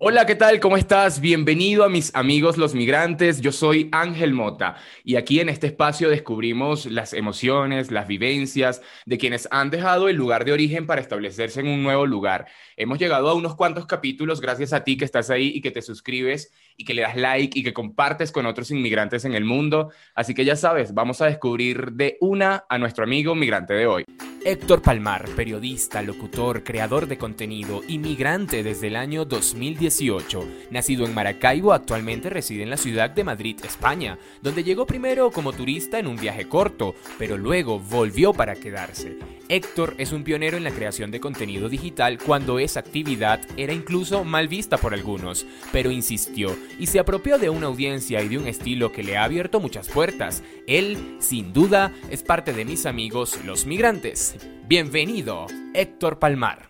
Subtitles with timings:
[0.00, 0.60] Hola, ¿qué tal?
[0.60, 1.20] ¿Cómo estás?
[1.20, 3.40] Bienvenido a mis amigos los migrantes.
[3.40, 9.18] Yo soy Ángel Mota y aquí en este espacio descubrimos las emociones, las vivencias de
[9.18, 12.46] quienes han dejado el lugar de origen para establecerse en un nuevo lugar.
[12.76, 15.82] Hemos llegado a unos cuantos capítulos gracias a ti que estás ahí y que te
[15.82, 19.90] suscribes y que le das like y que compartes con otros inmigrantes en el mundo.
[20.14, 24.04] Así que ya sabes, vamos a descubrir de una a nuestro amigo migrante de hoy.
[24.44, 30.46] Héctor Palmar, periodista, locutor, creador de contenido, inmigrante desde el año 2018.
[30.70, 35.52] Nacido en Maracaibo, actualmente reside en la ciudad de Madrid, España, donde llegó primero como
[35.52, 39.18] turista en un viaje corto, pero luego volvió para quedarse.
[39.50, 44.22] Héctor es un pionero en la creación de contenido digital cuando esa actividad era incluso
[44.22, 48.46] mal vista por algunos, pero insistió y se apropió de una audiencia y de un
[48.46, 50.42] estilo que le ha abierto muchas puertas.
[50.66, 54.36] Él, sin duda, es parte de mis amigos los migrantes.
[54.66, 56.68] Bienvenido, Héctor Palmar.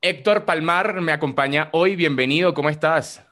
[0.00, 1.96] Héctor Palmar me acompaña hoy.
[1.96, 3.26] Bienvenido, ¿cómo estás?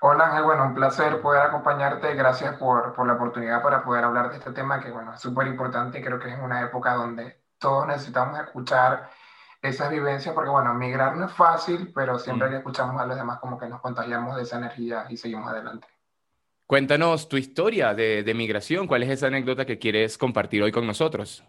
[0.00, 2.12] Hola Ángel, bueno, un placer poder acompañarte.
[2.16, 5.46] Gracias por, por la oportunidad para poder hablar de este tema que, bueno, es súper
[5.46, 9.10] importante y creo que es una época donde todos necesitamos escuchar
[9.62, 13.38] esas vivencias, porque bueno, migrar no es fácil, pero siempre que escuchamos a los demás
[13.38, 15.86] como que nos contagiamos de esa energía y seguimos adelante.
[16.66, 20.86] Cuéntanos tu historia de, de migración, ¿cuál es esa anécdota que quieres compartir hoy con
[20.86, 21.44] nosotros?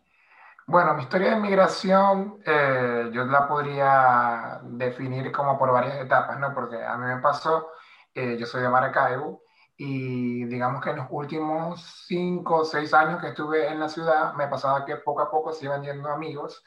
[0.68, 6.54] Bueno, mi historia de migración eh, yo la podría definir como por varias etapas, ¿no?
[6.54, 7.70] Porque a mí me pasó,
[8.14, 9.44] eh, yo soy de Maracaibo,
[9.84, 14.36] y digamos que en los últimos cinco o seis años que estuve en la ciudad,
[14.36, 16.64] me pasaba que poco a poco se iban yendo amigos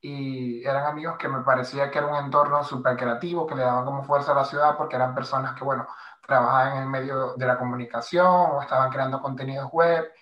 [0.00, 3.84] y eran amigos que me parecía que era un entorno súper creativo, que le daban
[3.84, 5.84] como fuerza a la ciudad porque eran personas que, bueno,
[6.24, 10.12] trabajaban en el medio de la comunicación o estaban creando contenidos web.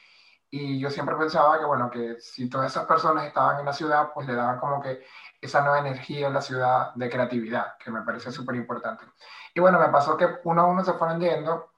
[0.51, 4.09] Y yo siempre pensaba que, bueno, que si todas esas personas estaban en la ciudad,
[4.15, 5.05] pues le daban como que
[5.39, 9.05] esa nueva energía en la ciudad de creatividad, que me parece súper importante.
[9.55, 11.72] Y bueno, me pasó que uno a uno se fueron yendo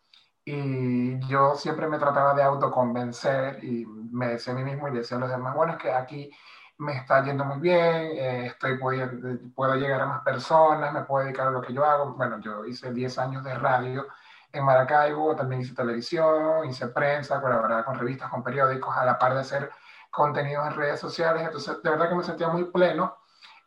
[0.45, 5.17] y yo siempre me trataba de autoconvencer y me decía a mí mismo y decía
[5.17, 6.31] a los demás, bueno, es que aquí
[6.79, 11.49] me está yendo muy bien, eh, estoy, puedo, llegar a más personas, me puedo dedicar
[11.49, 12.15] a lo que yo hago.
[12.15, 14.07] Bueno, yo hice 10 años de radio
[14.53, 19.35] en Maracaibo, también hice televisión, hice prensa, colaboraba con revistas, con periódicos, a la par
[19.35, 19.71] de hacer
[20.11, 21.43] contenidos en redes sociales.
[21.45, 23.17] Entonces, de verdad que me sentía muy pleno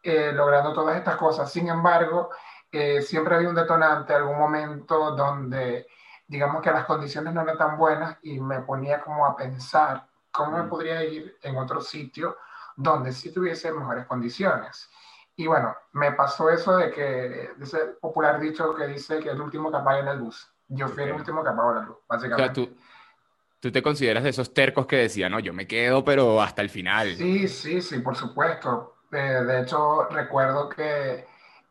[0.04, 1.52] eh, logrando todas estas cosas.
[1.52, 2.30] Sin embargo,
[2.72, 5.88] eh, siempre había un detonante, algún momento donde
[6.28, 10.58] digamos que las condiciones no eran tan buenas y me ponía como a pensar cómo
[10.58, 12.38] me podría ir en otro sitio
[12.76, 14.90] donde sí tuviese mejores condiciones.
[15.36, 19.72] Y bueno, me pasó eso de que, ese popular dicho que dice que el último
[19.72, 20.48] que apaga la luz.
[20.68, 22.62] Yo fui el último que apagó la luz, básicamente.
[22.62, 22.78] O sea, tú,
[23.60, 26.70] tú te consideras de esos tercos que decían, no, yo me quedo, pero hasta el
[26.70, 27.16] final.
[27.16, 28.98] Sí, sí, sí, por supuesto.
[29.12, 31.26] Eh, de hecho, recuerdo que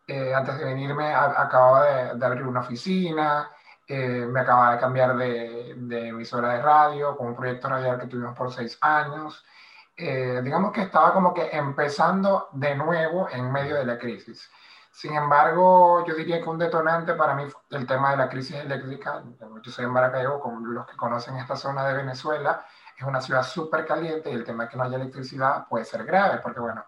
[0.06, 3.50] eh, antes de venirme acababa de, de, abrir una oficina,
[3.88, 8.36] eh, me acababa de cambiar de, emisora de radio con un proyecto radial que tuvimos
[8.36, 9.44] por seis años.
[9.96, 14.50] Eh, digamos que estaba como que empezando de nuevo en medio de la crisis.
[14.90, 19.22] Sin embargo, yo diría que un detonante para mí el tema de la crisis eléctrica.
[19.62, 22.64] Yo soy en Maracaibo, como los que conocen esta zona de Venezuela,
[22.96, 26.04] es una ciudad súper caliente y el tema de que no haya electricidad puede ser
[26.04, 26.84] grave, porque bueno,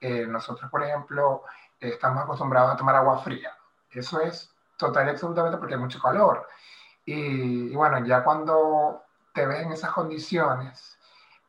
[0.00, 1.44] eh, nosotros, por ejemplo,
[1.78, 3.56] estamos acostumbrados a tomar agua fría.
[3.90, 4.51] Eso es
[4.86, 6.46] total y absolutamente porque hay mucho calor.
[7.04, 10.98] Y, y bueno, ya cuando te ves en esas condiciones,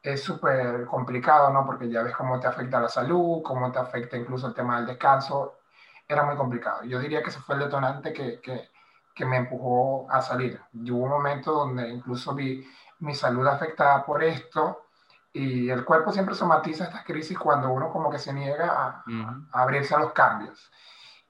[0.04, 1.66] es súper complicado, ¿no?
[1.66, 4.88] Porque ya ves cómo te afecta la salud, cómo te afecta incluso el tema del
[4.88, 5.60] descanso.
[6.08, 6.84] Era muy complicado.
[6.84, 8.70] Yo diría que ese fue el detonante que, que,
[9.16, 10.60] que me empujó a salir.
[10.74, 12.68] Y hubo un momento donde incluso vi
[13.00, 14.88] mi salud afectada por esto
[15.32, 19.04] y el cuerpo siempre somatiza estas crisis cuando uno como que se niega a,
[19.52, 20.70] a abrirse a los cambios.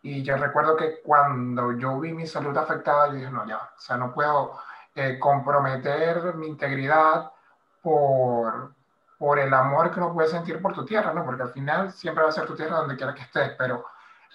[0.03, 3.79] Y yo recuerdo que cuando yo vi mi salud afectada, yo dije, no, ya, o
[3.79, 4.59] sea, no puedo
[4.93, 7.31] eh, comprometer mi integridad
[7.81, 8.73] por,
[9.17, 11.23] por el amor que uno puede sentir por tu tierra, ¿no?
[11.23, 13.85] Porque al final siempre va a ser tu tierra donde quiera que estés, pero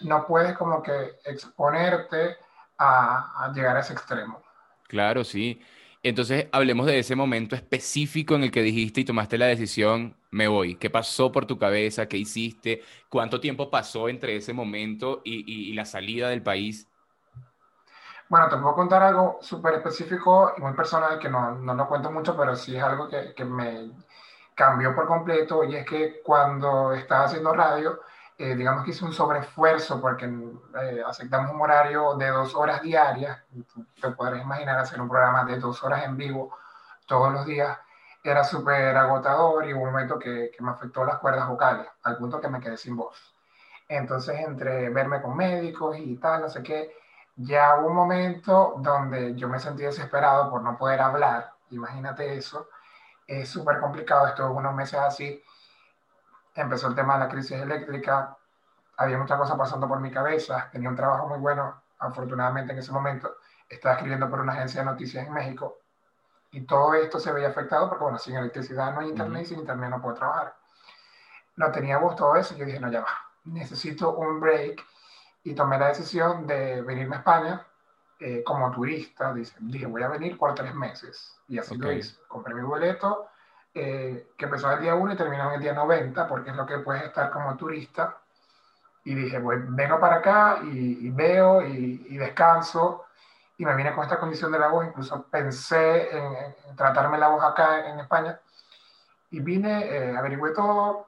[0.01, 2.39] no puedes como que exponerte
[2.79, 4.43] a, a llegar a ese extremo.
[4.87, 5.63] Claro, sí.
[6.03, 10.47] Entonces, hablemos de ese momento específico en el que dijiste y tomaste la decisión, me
[10.47, 10.77] voy.
[10.77, 12.07] ¿Qué pasó por tu cabeza?
[12.07, 12.83] ¿Qué hiciste?
[13.09, 16.89] ¿Cuánto tiempo pasó entre ese momento y, la salida del país?
[18.29, 22.11] Bueno, te puedo contar algo súper específico y muy personal que no, no lo cuento
[22.13, 23.91] mucho, pero sí es algo que, que, me
[24.55, 28.01] cambió por completo y es que cuando estaba haciendo radio,
[28.39, 33.37] eh, digamos que hice un sobreesfuerzo porque eh, aceptamos un horario de dos horas diarias,
[34.01, 36.57] te podrás imaginar hacer un programa de dos horas en vivo
[37.07, 37.77] todos los días,
[38.23, 42.17] era súper agotador y hubo un momento que, que me afectó las cuerdas vocales, al
[42.17, 43.35] punto que me quedé sin voz.
[43.89, 46.95] Entonces, entre verme con médicos y tal, no sé qué,
[47.35, 52.69] ya hubo un momento donde yo me sentí desesperado por no poder hablar, imagínate eso,
[53.27, 55.43] es súper complicado, estuve unos meses así,
[56.61, 58.37] empezó el tema de la crisis eléctrica,
[58.97, 62.93] había muchas cosas pasando por mi cabeza, tenía un trabajo muy bueno, afortunadamente en ese
[62.93, 63.37] momento,
[63.69, 65.79] estaba escribiendo por una agencia de noticias en México,
[66.51, 69.59] y todo esto se veía afectado porque, bueno, sin electricidad no hay internet y sin
[69.61, 70.57] internet no puedo trabajar.
[71.57, 73.09] No tenía gusto todo eso y yo dije, no, ya va,
[73.45, 74.83] necesito un break
[75.45, 77.67] y tomé la decisión de venirme a España
[78.19, 79.35] eh, como turista.
[79.59, 81.37] Dije, voy a venir por tres meses.
[81.49, 82.17] Y así lo hice.
[82.29, 83.29] Compré mi boleto,
[83.79, 86.67] eh, que empezó el día 1 y terminó en el día 90, porque es lo
[86.67, 88.19] que puedes estar como turista.
[89.05, 93.07] Y dije, voy, vengo para acá y, veo y, descanso.
[93.57, 94.87] Y me vine con esta condición de la voz.
[94.87, 98.39] Incluso pensé en, tratarme la voz acá en, España.
[99.31, 101.07] Y vine, eh, averigüé todo.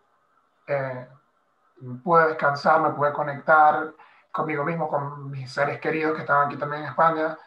[2.05, 3.93] pude descansar, me pude conectar
[4.32, 7.38] conmigo mismo, con mis seres queridos que estaban aquí también en España,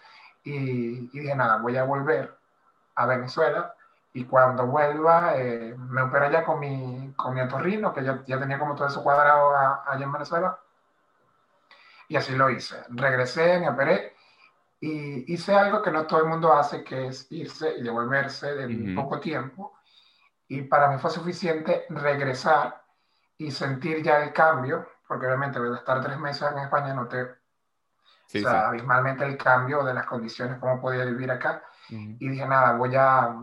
[0.44, 2.38] y, dije, nada, voy a volver
[2.96, 3.74] a Venezuela,
[4.14, 8.40] y cuando vuelva, eh, me opero ya con mi, con mi otorrino, que ya, ya
[8.40, 9.56] tenía como todo eso cuadrado
[9.88, 10.60] allá en Venezuela,
[12.08, 12.84] y así lo hice.
[12.90, 14.16] Regresé, me operé,
[14.80, 18.94] y hice algo que no todo el mundo hace, que es irse y devolverse en
[18.94, 19.80] poco tiempo,
[20.48, 22.84] y para mí fue suficiente regresar
[23.38, 27.44] y sentir ya el cambio, porque obviamente voy a estar tres meses en España noté
[28.36, 31.64] o sea, abismalmente el cambio de las condiciones, cómo podía vivir acá.
[31.90, 33.36] Y dije, nada, voy a,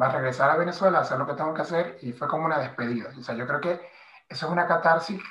[0.00, 2.58] a regresar a Venezuela, a hacer lo que tengo que hacer, y fue como una
[2.58, 3.10] despedida.
[3.18, 3.80] O sea, yo creo que
[4.28, 5.22] eso es una catarsis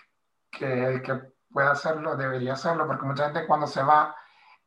[0.51, 1.21] que el que
[1.51, 4.15] pueda hacerlo debería hacerlo, porque mucha gente cuando se va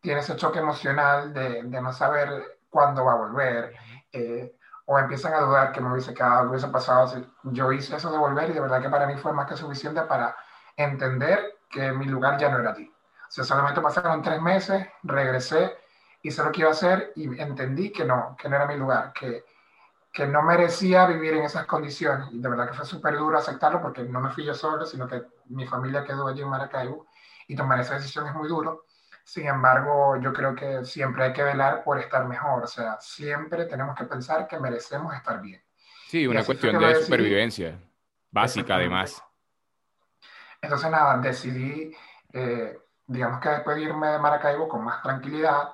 [0.00, 3.74] tiene ese choque emocional de, de no saber cuándo va a volver,
[4.12, 4.56] eh,
[4.86, 7.22] o empiezan a dudar que me hubiese quedado, hubiese pasado.
[7.44, 10.02] Yo hice eso de volver y de verdad que para mí fue más que suficiente
[10.02, 10.34] para
[10.76, 12.90] entender que mi lugar ya no era allí.
[13.28, 15.76] O sea, solamente pasaron tres meses, regresé,
[16.22, 19.12] hice lo que iba a hacer y entendí que no, que no era mi lugar,
[19.12, 19.44] que,
[20.12, 22.28] que no merecía vivir en esas condiciones.
[22.32, 25.06] Y de verdad que fue súper duro aceptarlo porque no me fui yo solo, sino
[25.06, 27.06] que mi familia quedó allí en Maracaibo
[27.46, 28.86] y tomar esa decisión es muy duro.
[29.24, 32.64] Sin embargo, yo creo que siempre hay que velar por estar mejor.
[32.64, 35.62] O sea, siempre tenemos que pensar que merecemos estar bien.
[36.08, 37.78] Sí, una cuestión de supervivencia
[38.30, 39.22] básica además.
[40.60, 41.94] Entonces, nada, decidí,
[42.32, 45.70] eh, digamos que después de irme de Maracaibo con más tranquilidad,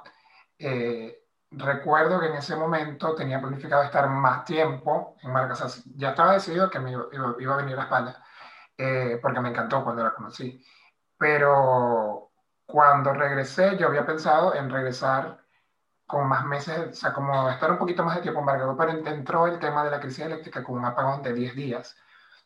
[0.58, 1.15] eh,
[1.50, 5.72] recuerdo que en ese momento tenía planificado estar más tiempo en Maracaibo.
[5.96, 7.06] ya estaba decidido que me iba,
[7.38, 8.16] iba, a venir a España,
[8.76, 10.62] eh, porque me encantó cuando la conocí.
[11.18, 12.30] Pero
[12.66, 15.38] cuando regresé, yo había pensado en regresar
[16.06, 18.92] con más meses, o sea, como estar un poquito más de tiempo en Maracaibo, pero
[18.92, 21.96] entró el tema de la crisis eléctrica con un apagón de 10 días.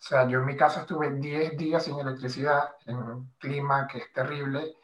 [0.01, 3.99] O sea, yo en mi casa estuve 10 días sin electricidad, en un clima que
[3.99, 4.77] es terrible.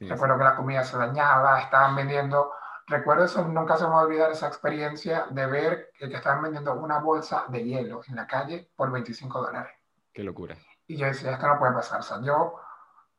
[0.00, 2.52] Recuerdo que la comida se dañaba, estaban vendiendo.
[2.86, 6.74] Recuerdo eso, nunca se me va a olvidar esa experiencia de ver que, estaban vendiendo
[6.74, 9.72] una bolsa de hielo en la calle por 25 dólares.
[10.12, 10.56] Qué locura.
[10.86, 12.00] Y yo decía, esto no puede pasar.
[12.00, 12.60] O sea, yo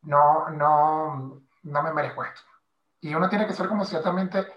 [0.04, 2.42] no, no, no me merezco esto.
[3.02, 4.48] Y uno tiene que ser como ciertamente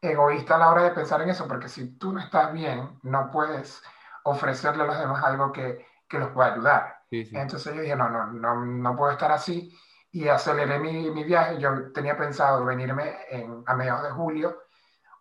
[0.00, 3.30] egoísta a la hora de pensar en eso, porque si tú no estás bien, no
[3.30, 3.82] puedes
[4.24, 6.98] ofrecerle a los demás algo que, que los pueda ayudar.
[7.10, 9.74] Entonces yo dije, no, no, no, no puedo estar así
[10.10, 11.58] y aceleré mi, mi viaje.
[11.58, 14.62] Yo tenía pensado venirme en, a mediados de julio,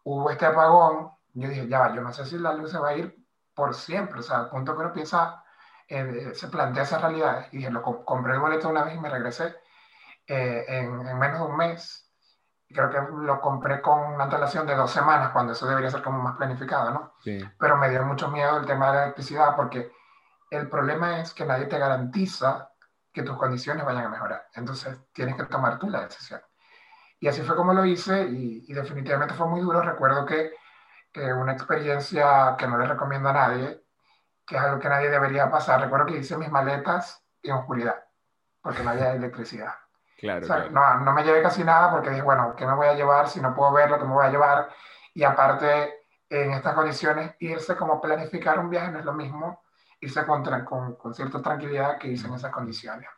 [0.04, 2.96] hubo este apagón, yo dije, ya yo no sé si la luz se va a
[2.96, 3.16] ir
[3.54, 5.44] por siempre, o sea, al punto que uno piensa,
[5.88, 7.48] eh, se plantea esa realidad.
[7.52, 9.56] Y dije, lo compré el boleto una vez y me regresé
[10.28, 12.12] eh, en, en, menos de un mes.
[12.70, 16.22] Creo que lo compré con una antelación de dos semanas, cuando eso debería ser como
[16.22, 17.14] más planificado, ¿no?
[17.24, 17.40] Sí.
[17.58, 19.92] Pero me dio mucho miedo el tema de la electricidad porque
[20.50, 22.72] el problema es que nadie te garantiza
[23.18, 24.48] que tus condiciones vayan a mejorar.
[24.54, 26.40] Entonces tienes que tomar tú la decisión.
[27.20, 29.82] Y así fue como lo hice y, definitivamente fue muy duro.
[29.82, 30.54] Recuerdo que
[31.36, 33.84] una experiencia que no le recomiendo a nadie,
[34.46, 35.82] que es algo que nadie debería pasar.
[35.82, 38.06] Recuerdo que hice mis maletas en oscuridad,
[38.62, 39.74] porque no había electricidad.
[40.20, 43.30] Claro, No, no me llevé casi nada porque dije, bueno, ¿qué me voy a llevar
[43.30, 44.70] si no puedo ver lo que me voy a llevar?
[45.16, 49.64] Y aparte, en estas condiciones, irse como planificar un viaje no es lo mismo
[50.00, 53.10] irse con, con, con, cierta tranquilidad que hice en esas condiciones.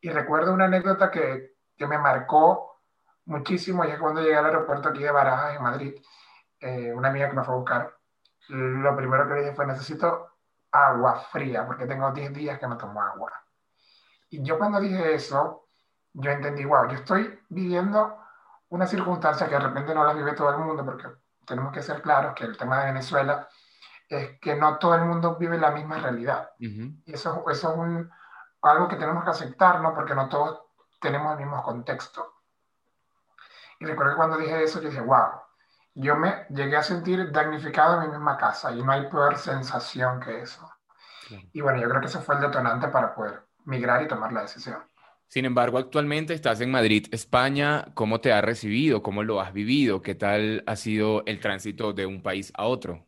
[0.00, 2.80] Y recuerdo una anécdota que, que me marcó
[3.26, 5.94] muchísimo, ya cuando llegué al aeropuerto aquí de Barajas, en Madrid,
[6.60, 7.96] eh, una amiga que me fue a buscar,
[8.48, 10.34] lo primero que le dije fue, necesito
[10.70, 13.32] agua fría, porque tengo 10 días que no tomo agua.
[14.30, 15.68] Y yo cuando dije eso,
[16.12, 18.18] yo entendí, wow, yo estoy viviendo
[18.68, 21.08] una circunstancia que de repente no la vive todo el mundo, porque
[21.46, 23.48] tenemos que ser claros que el tema de Venezuela
[24.08, 26.50] es que no todo el mundo vive la misma realidad.
[26.58, 28.10] Y eso, eso es un,
[28.62, 29.94] algo que tenemos que aceptar, ¿no?
[29.94, 30.60] Porque no todos
[31.00, 32.32] tenemos el mismo contexto.
[33.80, 35.30] Y recuerdo que cuando dije eso, yo dije, wow,
[35.94, 40.20] yo me llegué a sentir damnificado en mi misma casa y no hay peor sensación
[40.20, 40.70] que eso.
[41.52, 44.42] Y bueno, yo creo que ese fue el detonante para poder migrar y tomar la
[44.42, 44.78] decisión.
[45.28, 47.86] Sin embargo, actualmente estás en Madrid, España.
[47.94, 49.02] ¿Cómo te ha recibido?
[49.02, 50.02] ¿Cómo lo has vivido?
[50.02, 53.06] ¿Qué tal ha sido el tránsito de un país a otro?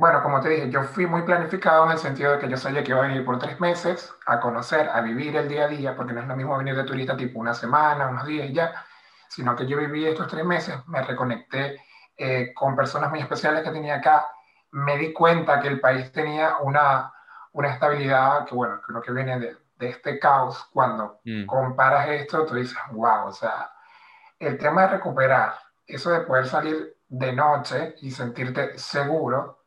[0.00, 2.82] Bueno, como te dije, yo fui muy planificado en el sentido de que yo sabía
[2.82, 5.94] que iba a venir por tres meses a conocer, a vivir el día a día,
[5.94, 8.82] porque no es lo mismo venir de turista tipo una semana, unos días y ya,
[9.28, 11.82] sino que yo viví estos tres meses, me reconecté
[12.16, 14.26] eh, con personas muy especiales que tenía acá,
[14.70, 17.12] me di cuenta que el país tenía una,
[17.52, 21.44] una estabilidad que, bueno, creo que viene de, de este caos, cuando mm.
[21.44, 23.70] comparas esto, tú dices, wow, o sea,
[24.38, 29.59] el tema de recuperar, eso de poder salir de noche y sentirte seguro,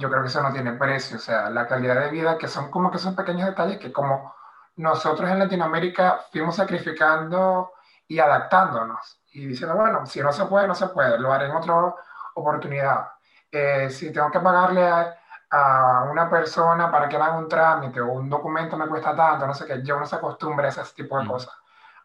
[0.00, 2.70] yo creo que eso no tiene precio, o sea, la calidad de vida, que son
[2.70, 4.34] como que son pequeños detalles que como
[4.76, 7.74] nosotros en Latinoamérica fuimos sacrificando
[8.08, 11.56] y adaptándonos y diciendo, bueno, si no se puede, no se puede, lo haré en
[11.56, 11.94] otra
[12.34, 13.08] oportunidad.
[13.52, 15.16] Eh, si tengo que pagarle a,
[15.50, 19.54] a, una persona para que haga un trámite o un documento me cuesta tanto, no
[19.54, 21.28] sé qué, yo no se acostumbra a ese tipo de mm.
[21.28, 21.54] cosas.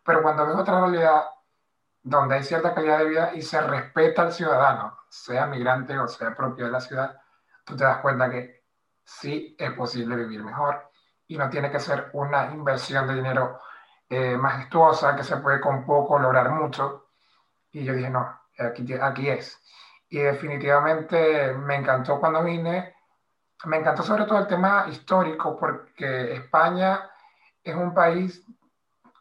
[0.04, 1.24] Pero cuando ves otra realidad
[2.04, 6.36] donde hay cierta calidad de vida y se respeta al ciudadano, sea migrante o sea
[6.36, 7.16] propio de la ciudad,
[7.66, 8.64] tú te das cuenta que
[9.04, 10.90] sí es posible vivir mejor
[11.28, 13.60] y no tiene que ser una inversión de dinero
[14.10, 17.08] eh, majestuosa que se puede con poco lograr mucho.
[17.72, 19.60] Y yo dije, no, aquí, aquí es.
[20.10, 22.96] Y definitivamente me encantó cuando vine.
[23.66, 27.10] Me encantó sobre todo el tema histórico porque España
[27.64, 28.46] es un país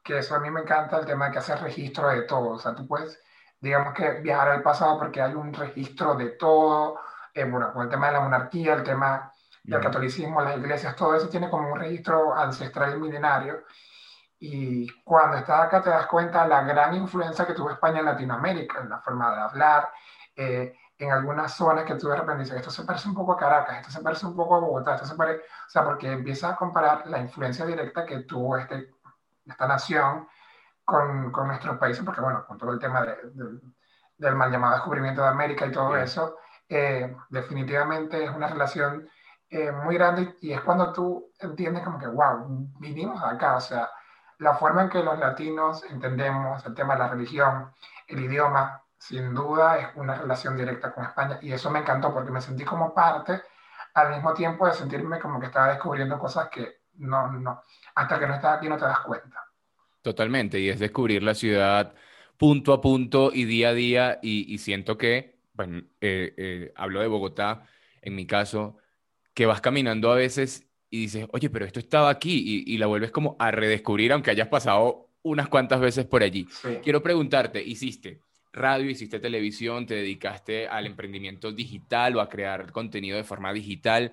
[0.03, 2.51] que eso a mí me encanta, el tema de que hace registro de todo.
[2.51, 3.19] O sea, tú puedes,
[3.59, 7.01] digamos que viajar al pasado porque hay un registro de todo
[7.35, 9.33] eh, bueno, con el tema de la monarquía, el tema
[9.64, 13.64] del catolicismo, las iglesias, todo eso tiene como un registro ancestral y milenario.
[14.38, 18.05] Y cuando estás acá te das cuenta de la gran influencia que tuvo España en
[18.05, 19.88] Latinoamérica, en la forma de hablar,
[20.37, 23.37] eh, en algunas zonas que tú de repente dices, esto se parece un poco a
[23.37, 26.53] Caracas, esto se parece un poco a Bogotá, esto se parece, o sea, porque empiezas
[26.53, 28.91] a comparar la influencia directa que tuvo este,
[29.47, 30.29] esta nación
[30.85, 33.05] con, con nuestros países, porque bueno, con todo el tema
[34.19, 36.37] del mal llamado descubrimiento de América y todo eso,
[36.75, 39.09] eh, definitivamente es una relación
[39.49, 43.88] eh, muy grande y es cuando tú entiendes como que, wow, vinimos acá, o sea,
[44.38, 47.71] la forma en que los latinos entendemos el tema de la religión,
[48.09, 52.33] el idioma, sin duda es una relación directa con España y eso me encantó porque
[52.33, 53.43] me sentí como parte
[53.95, 57.62] al mismo tiempo de sentirme como que estaba descubriendo cosas que no, no,
[57.95, 59.45] hasta que no estás aquí no te das cuenta.
[60.02, 61.95] Totalmente, y es descubrir la ciudad
[62.37, 67.01] punto a punto y día a día y, y siento que bueno, eh, eh, hablo
[67.01, 67.67] de Bogotá,
[68.03, 68.77] en mi caso,
[69.33, 73.11] que vas caminando a veces y dices, oye, pero esto estaba aquí y, la vuelves
[73.11, 76.47] como a redescubrir, aunque hayas pasado unas cuantas veces por allí.
[76.83, 78.21] Quiero preguntarte, ¿hiciste
[78.53, 84.13] radio, hiciste televisión, te dedicaste al emprendimiento digital o a crear contenido de forma digital?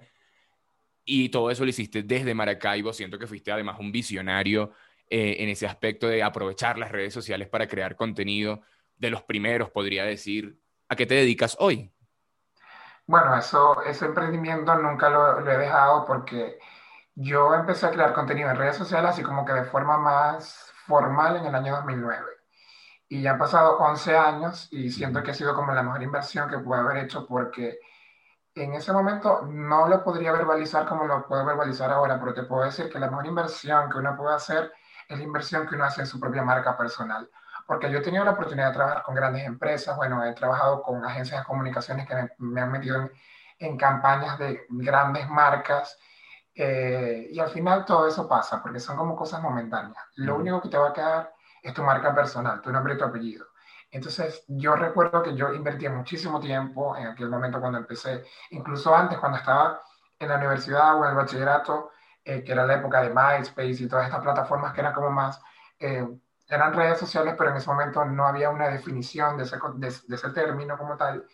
[1.05, 2.93] Y todo eso lo hiciste desde Maracaibo.
[2.93, 4.71] Siento que fuiste además un visionario
[5.09, 8.61] eh, en ese aspecto de aprovechar las redes sociales para crear contenido,
[8.97, 10.60] de los primeros, podría decir.
[10.91, 11.89] ¿A qué te dedicas hoy?
[13.07, 16.59] Bueno, eso, ese emprendimiento nunca lo, he dejado porque
[17.15, 21.37] yo empecé a crear contenido en redes sociales así como que de forma más formal
[21.37, 22.25] en el año 2009.
[23.07, 26.49] Y ya han pasado 11 años y siento que ha sido como la mejor inversión
[26.49, 27.79] que pude haber hecho porque
[28.53, 32.65] en ese momento no lo podría verbalizar como lo puedo verbalizar ahora, pero te puedo
[32.65, 34.73] decir que la mejor inversión que uno puede hacer
[35.07, 37.29] es la inversión que uno hace en su propia marca personal
[37.71, 41.05] porque yo he tenido la oportunidad de trabajar con grandes empresas, bueno, he trabajado con
[41.05, 43.09] agencias de comunicaciones que me, han metido
[43.59, 45.97] en, campañas de grandes marcas,
[46.53, 50.03] eh, y al final todo eso pasa, porque son como cosas momentáneas.
[50.15, 53.05] Lo único que te va a quedar es tu marca personal, tu nombre y tu
[53.05, 53.45] apellido.
[53.89, 59.17] Entonces, yo recuerdo que yo invertí muchísimo tiempo en aquel momento cuando empecé, incluso antes,
[59.17, 59.79] cuando estaba
[60.19, 61.91] en la universidad o en el bachillerato,
[62.25, 65.41] eh, que era la época de MySpace y todas estas plataformas que eran como más
[65.79, 66.05] eh,
[66.51, 70.29] eran redes sociales, pero en ese momento no había una definición de ese, de, ese
[70.31, 71.25] término como tal.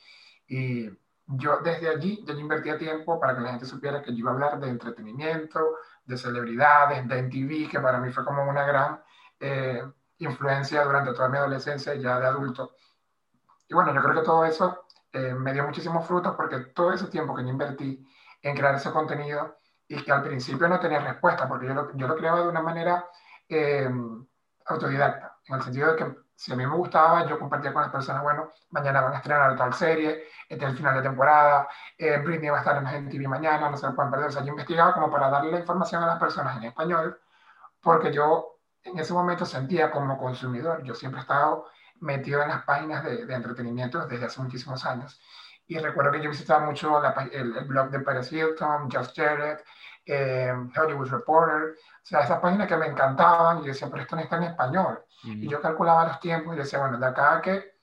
[0.47, 0.87] Y
[1.25, 4.33] yo desde allí, yo invertía tiempo para que la gente supiera que yo iba a
[4.35, 9.01] hablar de entretenimiento, de celebridades, de MTV, que para mí fue como una gran
[9.39, 9.81] eh,
[10.19, 12.75] influencia durante toda mi adolescencia ya de adulto.
[13.67, 17.07] Y bueno, yo creo que todo eso eh, me dio muchísimos frutos porque todo ese
[17.07, 18.07] tiempo que yo invertí
[18.43, 19.57] en crear ese contenido
[19.87, 22.61] y que al principio no tenía respuesta, porque yo lo, yo lo creaba de una
[22.61, 23.09] manera...
[23.49, 23.89] Eh,
[24.69, 27.91] autodidacta, en el sentido de que si a mí me gustaba, yo compartía con las
[27.91, 32.17] personas, bueno, mañana van a estrenar tal serie, este es el final de temporada, eh,
[32.19, 34.27] Britney va a estar en TV mañana, no se lo pueden perder.
[34.27, 37.19] O sea, yo investigaba como para darle la información a las personas en español,
[37.81, 41.65] porque yo en ese momento sentía como consumidor, yo siempre he estado
[42.01, 45.19] metido en las páginas de, entretenimiento desde hace muchísimos años.
[45.65, 49.57] Y recuerdo que yo visitaba mucho el, blog de Paris Hilton, Just Jared,
[50.07, 54.15] eh, Hollywood Reporter, o sea, esas páginas que me encantaban, y yo decía, pero esto
[54.15, 55.03] no está en español.
[55.23, 57.77] Y yo calculaba los tiempos y decía, bueno, de acá a que,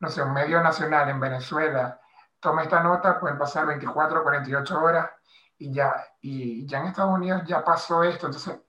[0.00, 2.00] no sé, un medio nacional en Venezuela
[2.40, 5.10] tome esta nota, pueden pasar 24 o 48 horas
[5.58, 8.60] y ya, y ya en Estados Unidos ya pasó esto, entonces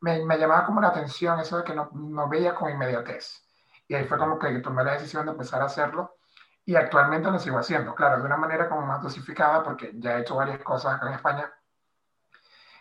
[0.00, 3.42] me, me llamaba como la atención eso de que no, no veía con inmediatez.
[3.88, 6.16] Y ahí fue como que tomé la decisión de empezar a hacerlo
[6.64, 10.20] y actualmente lo sigo haciendo, claro, de una manera como más dosificada porque ya he
[10.22, 11.52] hecho varias cosas acá en España.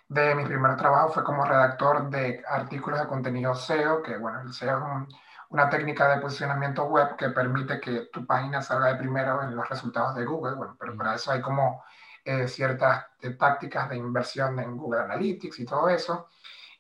[0.08, 4.54] De mi primer trabajo fue como redactor de artículos de contenido SEO, que bueno, el
[4.54, 5.16] SEO es
[5.50, 9.68] una técnica de posicionamiento web que permite que tu página salga de primero en los
[9.68, 11.84] resultados de Google, bueno, pero para eso hay como
[12.24, 16.30] eh, ciertas eh, tácticas de inversión en Google Analytics y todo eso.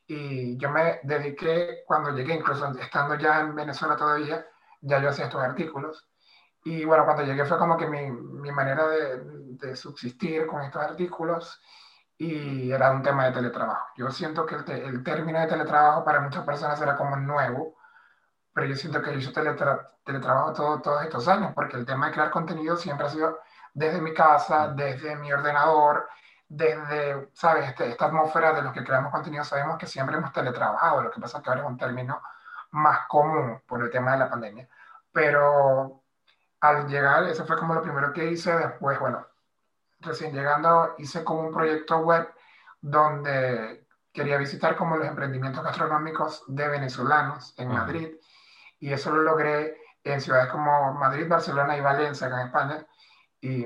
[0.07, 4.45] Y yo me dediqué, cuando llegué, incluso estando ya en Venezuela todavía,
[4.81, 6.07] ya yo hacía estos artículos.
[6.63, 9.19] Y bueno, cuando llegué fue como que mi, mi manera de,
[9.57, 11.61] de, subsistir con estos artículos
[12.17, 13.87] y era un tema de teletrabajo.
[13.97, 17.75] Yo siento que el, el término de teletrabajo para muchas personas era como nuevo,
[18.53, 19.33] pero yo siento que yo he hecho
[20.03, 23.39] teletrabajo todo, todos estos años, porque el tema de crear contenido siempre ha sido
[23.73, 26.07] desde mi casa, desde mi ordenador,
[26.47, 27.67] desde, ¿sabes?
[27.69, 31.19] Este, esta atmósfera de los que creamos contenido, sabemos que siempre hemos teletrabajado, lo que
[31.19, 32.21] pasa es que ahora es un término
[32.71, 34.69] más común por el tema de la pandemia.
[35.11, 36.03] Pero
[36.61, 38.55] al llegar, eso fue como lo primero que hice.
[38.57, 39.27] Después, bueno,
[40.05, 42.27] recién llegando, hice como un proyecto web
[42.81, 48.15] donde quería visitar como los emprendimientos gastronómicos de venezolanos en Madrid.
[48.79, 52.87] Y eso lo logré en ciudades como Madrid, Barcelona y Valencia, acá en España.
[53.41, 53.65] Y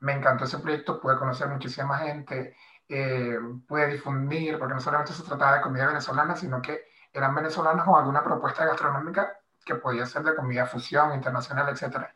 [0.00, 2.56] me encantó ese proyecto, pude conocer muchísima gente,
[2.88, 7.84] eh, pude difundir, porque no solamente se trataba de comida venezolana, sino que eran venezolanos
[7.84, 12.08] con alguna propuesta gastronómica que podía ser de comida fusión, internacional, etc.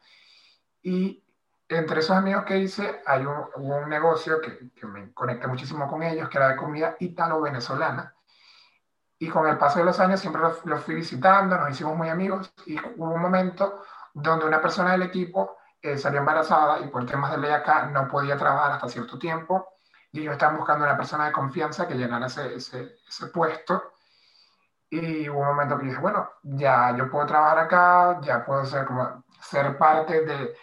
[0.83, 1.25] Y
[1.79, 5.89] entre esos amigos que hice, hay un, hubo un negocio que, que, me conecté muchísimo
[5.89, 8.15] con ellos, que era de comida italo-venezolana.
[9.19, 12.08] Y con el paso de los años siempre los, los, fui visitando, nos hicimos muy
[12.08, 12.52] amigos.
[12.67, 17.30] Y hubo un momento donde una persona del equipo eh, salió embarazada y por temas
[17.30, 19.69] de ley acá no podía trabajar hasta cierto tiempo.
[20.11, 23.93] Y ellos estaban buscando una persona de confianza que llenara ese, ese, ese puesto.
[24.91, 28.85] Y hubo un momento que dije, bueno, ya yo puedo trabajar acá, ya puedo ser,
[28.85, 30.54] como, ser parte de,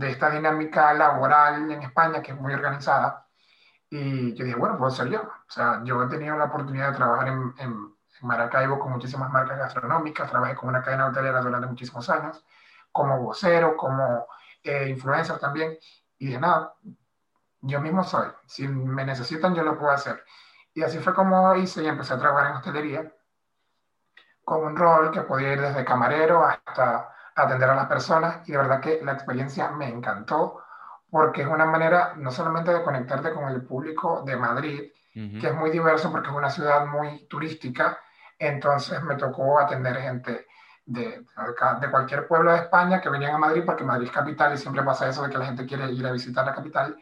[0.00, 3.26] de esta dinámica laboral en España que es muy organizada.
[3.90, 5.20] Y yo dije, bueno, puedo ser yo.
[5.20, 9.56] O sea, yo he tenido la oportunidad de trabajar en, en, Maracaibo con muchísimas marcas
[9.58, 12.44] gastronómicas, trabajé con una cadena hotelera durante muchísimos años,
[12.92, 14.26] como vocero, como
[14.62, 15.78] eh, influencer también.
[16.18, 16.74] Y dije, nada,
[17.62, 18.28] yo mismo soy.
[18.46, 20.22] Si me necesitan, yo lo puedo hacer.
[20.74, 23.14] Y así fue como hice y empecé a trabajar en hostelería
[24.44, 28.58] con un rol que podía ir desde camarero hasta atender a las personas y de
[28.58, 30.62] verdad que la experiencia me encantó
[31.10, 35.54] porque es una manera no solamente de conectarte con el público de Madrid, que es
[35.54, 37.98] muy diverso porque es una ciudad muy turística,
[38.38, 40.46] entonces me tocó atender gente
[40.86, 41.24] de,
[41.80, 44.84] de cualquier pueblo de España que venían a Madrid porque Madrid es capital y siempre
[44.84, 46.96] pasa eso de que la gente quiere ir a visitar la capital,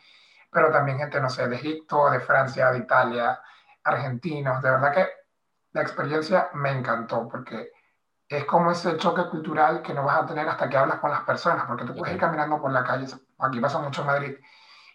[0.51, 3.39] pero también gente, no sé, de Egipto, de Francia, de Italia,
[3.85, 5.07] argentinos, de verdad que
[5.73, 7.73] la experiencia me encantó porque
[8.29, 11.23] es como ese choque cultural que no vas a tener hasta que hablas con las
[11.23, 13.07] personas, porque tú puedes ir caminando por la calle,
[13.39, 14.37] aquí pasa mucho en Madrid,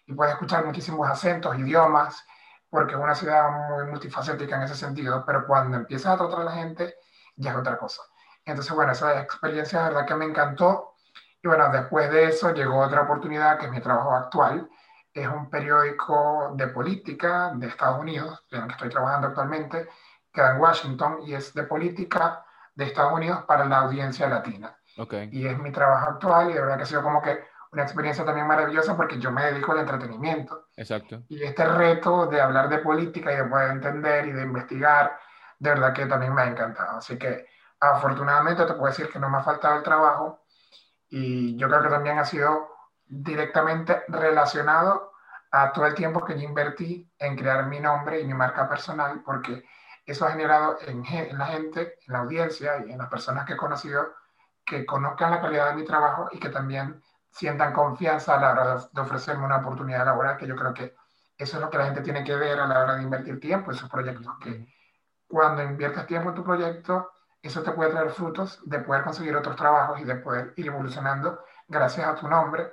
[0.06, 2.24] y puedes escuchar muchísimos acentos, idiomas,
[2.70, 6.44] porque es una ciudad muy multifacética en ese sentido, pero cuando empiezas a tratar a
[6.44, 6.94] la gente,
[7.36, 8.02] ya es otra cosa.
[8.44, 10.94] Entonces, bueno, esa experiencia de verdad que me encantó.
[11.42, 14.68] Y bueno, después de eso llegó otra oportunidad, que es mi trabajo actual.
[15.12, 19.88] Es un periódico de política de Estados Unidos, en el que estoy trabajando actualmente,
[20.32, 22.44] queda en Washington y es de política
[22.74, 24.76] de Estados Unidos para la audiencia latina.
[24.96, 25.28] Okay.
[25.32, 28.24] Y es mi trabajo actual y de verdad que ha sido como que una experiencia
[28.24, 30.68] también maravillosa porque yo me dedico al entretenimiento.
[30.76, 31.24] Exacto.
[31.28, 35.18] Y este reto de hablar de política y de poder entender y de investigar,
[35.58, 36.98] de verdad que también me ha encantado.
[36.98, 37.46] Así que
[37.80, 40.44] afortunadamente te puedo decir que no me ha faltado el trabajo
[41.08, 42.68] y yo creo que también ha sido
[43.06, 45.12] directamente relacionado
[45.50, 49.22] a todo el tiempo que yo invertí en crear mi nombre y mi marca personal
[49.24, 49.64] porque
[50.04, 53.54] eso ha generado en, en, la gente, en la audiencia y en las personas que
[53.54, 54.14] he conocido
[54.64, 58.88] que conozcan la calidad de mi trabajo y que también sientan confianza a la hora
[58.92, 60.94] de, ofrecerme una oportunidad laboral, que yo creo que
[61.36, 63.72] eso es lo que la gente tiene que ver a la hora de invertir tiempo
[63.72, 64.68] en sus proyectos, que
[65.26, 67.10] cuando inviertes tiempo en tu proyecto,
[67.42, 71.44] eso te puede traer frutos de poder conseguir otros trabajos y de poder ir evolucionando
[71.66, 72.72] gracias a tu nombre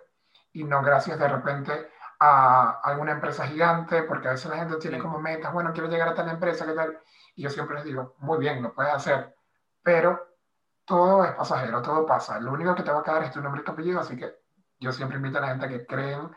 [0.53, 1.89] y no gracias de repente
[2.19, 6.09] a alguna empresa gigante, porque a veces la gente tiene como metas, bueno, quiero llegar
[6.09, 6.99] a tal empresa, ¿qué tal?
[7.35, 9.35] Y yo siempre les digo, muy bien, lo puedes hacer,
[9.81, 10.19] pero
[10.85, 12.39] todo es pasajero, todo pasa.
[12.39, 14.33] Lo único que te va a quedar es tu nombre y tu apellido, así que
[14.79, 16.29] yo siempre invito a la gente a que creen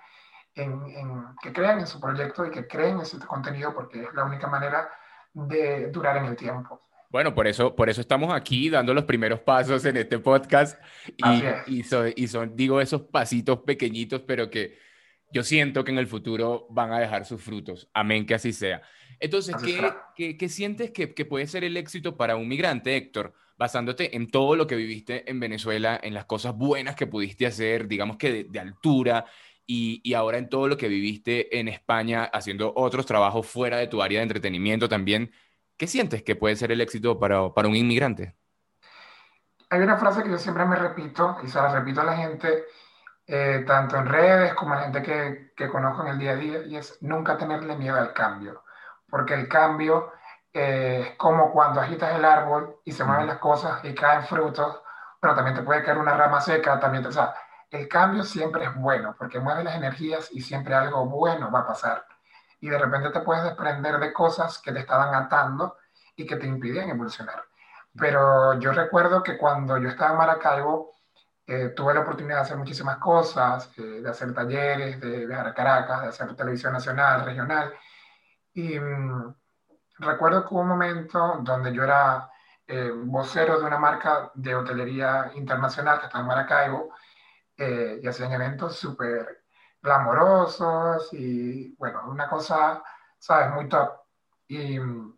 [0.55, 4.25] en, que crean en su proyecto y que creen en ese contenido porque es la
[4.25, 4.89] única manera
[5.33, 6.81] de durar en el tiempo.
[7.11, 10.81] Bueno, por eso, por eso estamos aquí dando los primeros pasos en este podcast
[11.17, 11.85] y, y,
[12.17, 14.79] y son, digo, esos pasitos pequeñitos, pero que
[15.33, 17.89] yo siento que en el futuro van a dejar sus frutos.
[17.93, 18.83] Amén, que así sea.
[19.25, 19.57] Entonces,
[20.15, 23.33] ¿qué, ¿qué, sientes que, que, puede ser el éxito para un migrante, Héctor?
[23.57, 27.89] Basándote en todo lo que viviste en Venezuela, en las cosas buenas que pudiste hacer,
[27.89, 29.25] digamos que de, de altura,
[29.67, 33.87] y, y, ahora en todo lo que viviste en España, haciendo otros trabajos fuera de
[33.87, 35.33] tu área de entretenimiento también.
[35.79, 38.37] ¿Qué sientes que puede ser el éxito para, para un inmigrante?
[39.71, 42.65] Hay una frase que yo siempre me repito y se la repito a la gente,
[43.27, 46.37] eh, tanto en redes como a la gente que, que, conozco en el día a
[46.37, 48.65] día, y es nunca tenerle miedo al cambio,
[49.15, 50.11] porque el cambio
[50.53, 54.83] eh, es como cuando agitas el árbol y se mueven las cosas y caen frutos,
[55.21, 57.33] pero también te puede caer una rama seca, también, o sea,
[57.71, 61.67] el cambio siempre es bueno, porque mueve las energías y siempre algo bueno va a
[61.69, 62.05] pasar
[62.59, 65.77] y de repente te puedes desprender de cosas que te estaban atando
[66.17, 67.45] y que te impidían evolucionar.
[67.97, 70.91] Pero yo recuerdo que cuando yo estaba en Maracaibo,
[71.47, 75.55] eh, tuve la oportunidad de hacer muchísimas cosas, eh, de hacer talleres, de viajar a
[75.55, 77.73] Caracas, de hacer televisión nacional, regional.
[78.55, 79.35] Y mm,
[79.99, 82.31] recuerdo que hubo un momento donde yo era
[82.67, 86.95] eh, vocero de una marca de hotelería internacional que estaba en Maracaibo
[87.57, 89.45] y hacían eventos súper
[89.85, 92.83] glamorosos y bueno, una cosa,
[93.19, 93.51] ¿sabes?
[93.51, 93.93] Muy top.
[94.49, 95.17] Y mm,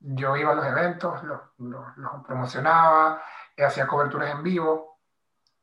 [0.00, 3.22] yo iba a los eventos, los, los, promocionaba,
[3.56, 4.98] hacía coberturas en vivo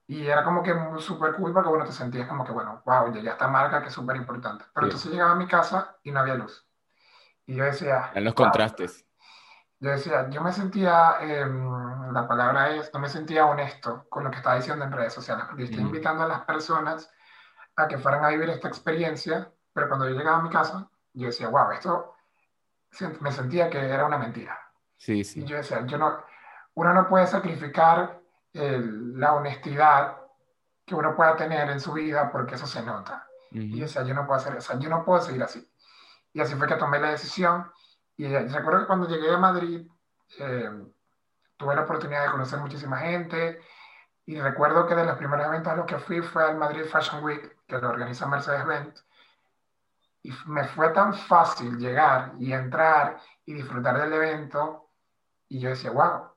[0.07, 3.29] y era como que súper cool porque bueno, te sentías como que, bueno, wow, llegué
[3.29, 4.65] a esta marca que es súper importante.
[4.73, 6.64] Pero entonces llegaba a mi casa y no había luz.
[7.45, 8.12] Y yo decía...
[8.13, 9.05] En los contrastes.
[9.79, 14.31] Yo decía, yo me sentía, em, la palabra es, no me sentía honesto con lo
[14.31, 17.12] que estaba diciendo en redes sociales, porque estoy invitando a las personas
[17.75, 21.27] a que fueran a vivir esta experiencia, pero cuando yo llegaba a mi casa, yo
[21.27, 22.15] decía, wow, esto
[23.19, 24.58] me sentía que era una mentira.
[24.97, 25.41] Sí, sí.
[25.41, 26.23] Y yo decía, yo no,
[26.75, 28.21] uno no puede sacrificar
[28.53, 30.17] la honestidad
[30.86, 33.27] que uno pueda tener en su vida porque eso se nota.
[33.51, 35.69] Y yo decía, yo no puedo hacer eso, yo no puedo seguir así.
[36.36, 37.71] Y así fue que tomé la decisión.
[38.17, 39.88] Y recuerdo que cuando llegué a Madrid,
[40.38, 40.69] eh,
[41.56, 43.62] tuve la oportunidad de conocer muchísima gente.
[44.26, 47.24] Y recuerdo que de los primeros eventos a los que fui fue al Madrid Fashion
[47.24, 49.06] Week que lo organiza Mercedes-Benz.
[50.24, 54.89] Y me fue tan fácil llegar y entrar y disfrutar del evento.
[55.48, 56.32] Y yo decía, wow,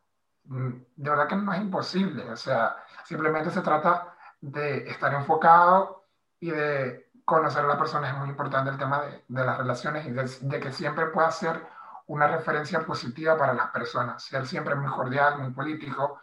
[0.45, 2.31] mm, de verdad que no es imposible.
[2.31, 6.07] O sea, simplemente se trata de estar enfocado
[6.39, 8.09] y de conocer a la persona.
[8.09, 11.62] Es muy importante el tema de, de las relaciones y de, que siempre pueda ser
[12.07, 14.25] una referencia positiva para las personas.
[14.25, 16.23] Ser siempre muy cordial, muy político.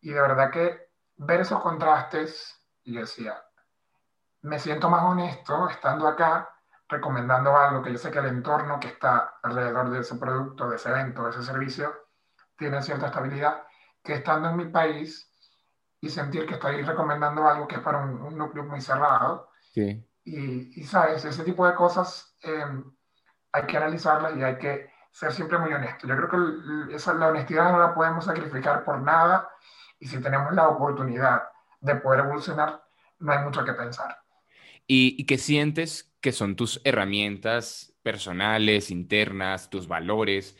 [0.00, 3.40] Y de verdad que ver esos contrastes, y decía,
[4.42, 6.48] me siento más honesto estando acá
[6.88, 10.76] recomendando algo que yo sé que el entorno que está alrededor de ese producto, de
[10.76, 11.94] ese evento, de ese servicio,
[12.56, 13.62] tiene cierta estabilidad,
[14.02, 15.30] que estando en mi país
[16.00, 19.50] y sentir que estoy recomendando algo que es para un, núcleo muy cerrado.
[19.72, 20.04] Sí.
[20.24, 22.84] Y, y, sabes, ese tipo de cosas em,
[23.52, 26.06] hay que analizarlas y hay que ser siempre muy honesto.
[26.06, 26.28] Yo creo
[26.88, 29.48] que esa, la honestidad no la podemos sacrificar por nada
[29.98, 31.42] y si tenemos la oportunidad
[31.80, 32.82] de poder evolucionar,
[33.18, 34.20] no hay mucho que pensar
[34.92, 40.56] y, que sientes que son tus herramientas personales, internas, tus valores,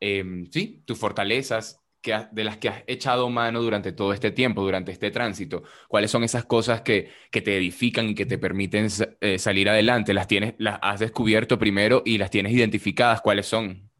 [0.00, 4.92] em, sí, tus fortalezas de las que has echado mano durante todo este tiempo, durante
[4.92, 5.62] este tránsito?
[5.88, 8.88] ¿Cuáles son esas cosas que, que te edifican y que te permiten
[9.20, 10.14] eh, salir adelante?
[10.14, 13.20] ¿Las, tienes, ¿Las has descubierto primero y las tienes identificadas?
[13.20, 13.90] ¿Cuáles son?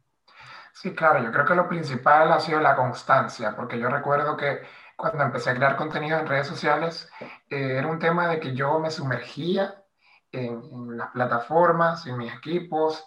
[0.73, 4.59] Sí, claro, yo creo que lo principal ha sido la constancia, porque yo recuerdo que
[4.95, 7.09] cuando empecé a crear contenido en redes sociales,
[7.49, 9.83] eh, era un tema de que yo me sumergía
[10.31, 13.05] en, las plataformas, en mis equipos,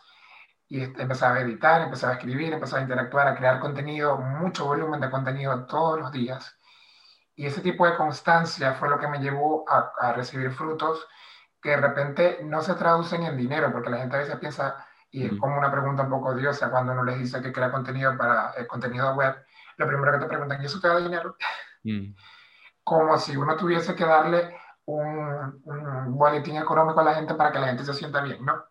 [0.69, 4.67] y este, empezaba a editar, empezaba a escribir, empezaba a interactuar, a crear contenido, mucho
[4.67, 6.57] volumen de contenido todos los días.
[7.35, 11.07] Y ese tipo de constancia fue lo que me llevó a, a recibir frutos
[11.63, 15.27] que de repente no se traducen en dinero, porque la gente a veces piensa, y
[15.27, 18.53] es como una pregunta un poco odiosa cuando uno les dice que crea contenido para
[18.53, 19.35] el contenido web,
[19.77, 21.37] lo primero que te preguntan, ¿y eso te da dinero?
[21.85, 22.15] Mm.
[22.85, 27.59] Como si uno tuviese que darle un, un, boletín económico a la gente para que
[27.59, 28.65] la gente se sienta bien, ¿no?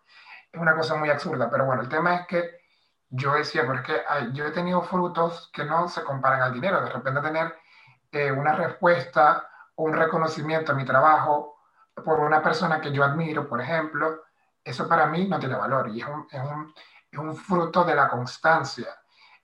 [0.58, 2.62] Es una cosa muy absurda, pero bueno, el tema es que
[3.10, 4.02] yo decía, porque
[4.34, 7.54] yo he tenido frutos que no se comparan al dinero, de repente tener
[8.12, 11.58] eh, una respuesta o un reconocimiento a mi trabajo
[12.04, 14.24] por una persona que yo admiro, por ejemplo,
[14.64, 16.74] eso para mí no tiene valor y es un, es un,
[17.12, 18.88] es un fruto de la constancia.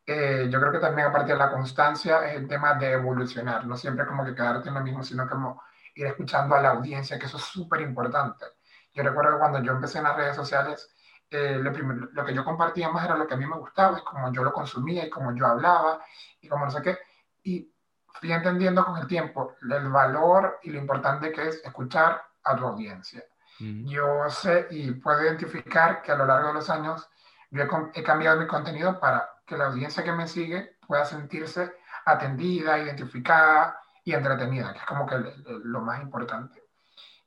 [0.05, 3.77] eh, yo creo que también aparte de la constancia es el tema de evolucionar, no
[3.77, 5.61] siempre como que quedarte en lo mismo, sino como
[5.95, 8.45] ir escuchando a la audiencia, que eso es súper importante.
[8.93, 10.92] Yo recuerdo que cuando yo empecé en las redes sociales,
[11.33, 14.03] eh, lo, lo, que yo compartía más era lo que a mí me gustaba, y
[14.03, 15.99] como yo lo consumía, y como yo hablaba,
[16.39, 16.99] y como no sé qué.
[17.41, 17.73] Y
[18.05, 22.67] fui entendiendo con el tiempo el valor y lo importante que es escuchar a tu
[22.67, 23.23] audiencia.
[23.59, 27.09] Yo sé y puedo identificar que a lo largo de los años
[27.49, 31.73] yo he, cambiado mi contenido para que la audiencia que me sigue pueda sentirse
[32.05, 35.15] atendida, identificada y entretenida, que es como que
[35.63, 36.63] lo más importante.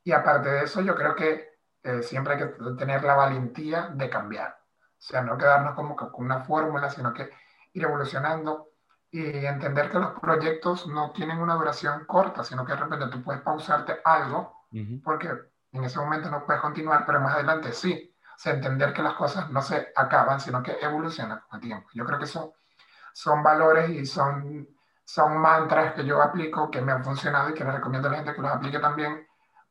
[0.04, 1.55] Y aparte de eso, yo creo que
[1.86, 2.46] eh, siempre hay que
[2.76, 4.58] tener la valentía de cambiar.
[4.98, 7.30] O sea, no quedarnos como con una fórmula, sino que
[7.74, 8.70] ir evolucionando
[9.08, 13.22] y entender que los proyectos no tienen una duración corta, sino que de repente tú
[13.22, 14.66] puedes pausarte algo,
[15.04, 15.28] porque
[15.72, 18.12] en ese momento no puedes continuar, pero más adelante sí.
[18.34, 21.88] O sea, entender que las cosas no se acaban, sino que evolucionan con el tiempo.
[21.94, 22.54] Yo creo que eso
[23.12, 24.68] son valores y son,
[25.04, 28.16] son mantras que yo aplico, que me han funcionado y que les recomiendo a la
[28.18, 29.26] gente que los aplique también,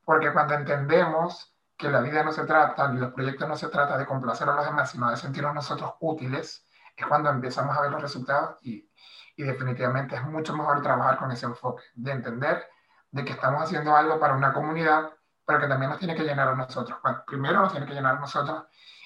[0.05, 4.05] porque cuando entendemos que la vida no se trata, los proyectos no se trata de
[4.05, 8.01] complacer a los demás, sino de sentirnos nosotros útiles, es cuando empezamos a ver los
[8.01, 8.89] resultados y,
[9.35, 12.65] y definitivamente es mucho mejor trabajar con ese enfoque, de entender
[13.11, 15.11] de que estamos haciendo algo para una comunidad,
[15.45, 16.97] pero que también nos tiene que llenar a nosotros.
[17.03, 18.63] Bueno, primero nos tiene que llenar a nosotros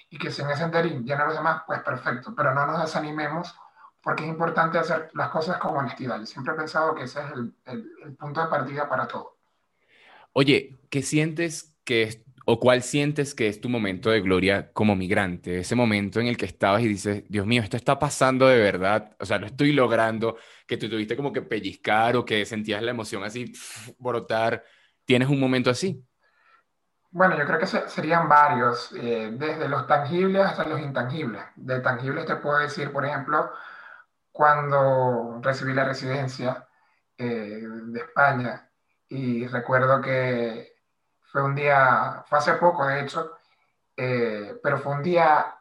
[0.10, 2.82] y que si en ese interín llena a los demás, pues perfecto, pero no nos
[2.82, 3.56] desanimemos
[4.02, 6.20] porque es importante hacer las cosas con honestidad.
[6.20, 9.38] Yo siempre he pensado que ese es el, el, el punto de partida para todo.
[10.34, 14.96] Oye, ¿qué sientes que es ¿O cuál sientes que es tu momento de gloria como
[14.96, 15.60] migrante?
[15.60, 19.16] Ese momento en el que estabas y dices, Dios mío, esto está pasando de verdad,
[19.20, 20.36] o sea, lo estoy logrando,
[20.66, 23.54] que tú tuviste como que pellizcar o que sentías la emoción así
[24.00, 24.64] brotar.
[25.06, 26.04] ¿Tienes un momento así?
[27.12, 31.44] Bueno, yo creo que serían varios, eh, desde los tangibles hasta los intangibles.
[31.56, 33.52] De tangibles te puedo decir, por ejemplo,
[34.32, 36.68] cuando recibí la residencia
[37.16, 38.72] eh, de España
[39.08, 40.79] y recuerdo que
[41.32, 43.38] fue un día, fue hace poco de hecho,
[43.96, 45.56] eh, pero fue un día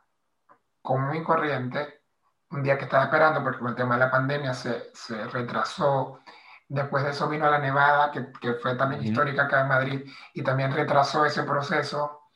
[0.83, 2.02] común y corriente,
[2.50, 6.20] un día que estaba esperando porque con el tema de la pandemia se, se retrasó.
[6.68, 10.42] Después de eso vino la nevada, que, que fue también histórica acá en Madrid, y
[10.42, 12.31] también retrasó ese proceso.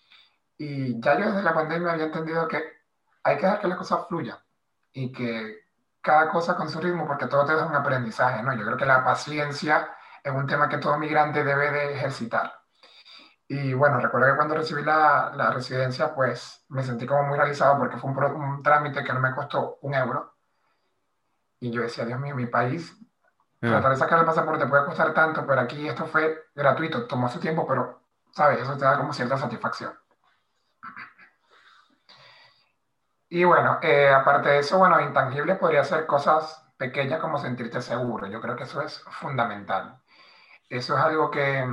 [0.59, 2.63] Y ya yo desde la pandemia había entendido que
[3.25, 4.39] hay que dejar que las cosas fluyan
[4.93, 5.63] y que
[6.01, 8.55] cada cosa con su ritmo, porque todo te da un aprendizaje, ¿no?
[8.55, 12.62] Yo creo que la paciencia es un tema que todo migrante debe de ejercitar.
[13.53, 17.77] Y bueno, recuerdo que cuando recibí la, la residencia, pues me sentí como muy realizado
[17.77, 20.37] porque fue un, un, trámite que no me costó un euro.
[21.61, 22.97] Y yo decía, Dios mío, mi país,
[23.61, 23.69] ah.
[23.69, 27.41] tratar de sacar el pasaporte puede costar tanto, pero aquí esto fue gratuito, tomó su
[27.41, 28.63] tiempo, pero, ¿sabes?
[28.63, 29.93] Eso te da como cierta satisfacción.
[33.29, 38.27] Y bueno, eh, aparte de eso, bueno, intangible podría ser cosas pequeñas como sentirte seguro.
[38.29, 40.01] Yo creo que eso es fundamental.
[40.71, 41.67] Eso es algo que,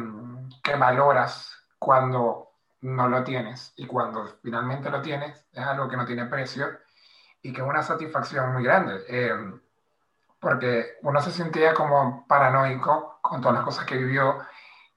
[0.62, 6.06] que valoras cuando no lo tienes y cuando finalmente lo tienes es algo que no
[6.06, 6.68] tiene precio
[7.42, 9.04] y que es una satisfacción muy grande.
[9.08, 9.34] Eh,
[10.40, 14.38] porque uno se sentía como paranoico con todas las cosas que vivió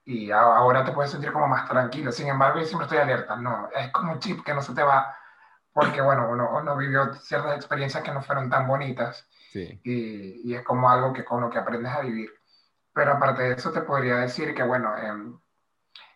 [0.05, 2.13] y ahora te puedes sentir como más tranquilo.
[2.13, 4.83] Sin embargo, yo siempre estoy alerta, no, es como un chip que no se te
[4.83, 5.17] va
[5.73, 9.81] porque, bueno, uno, uno vivió ciertas experiencias que no fueron tan bonitas sí.
[9.83, 12.31] y, y, es como algo que con lo que aprendes a vivir.
[12.93, 15.33] Pero aparte de eso, te podría decir que, bueno, eh,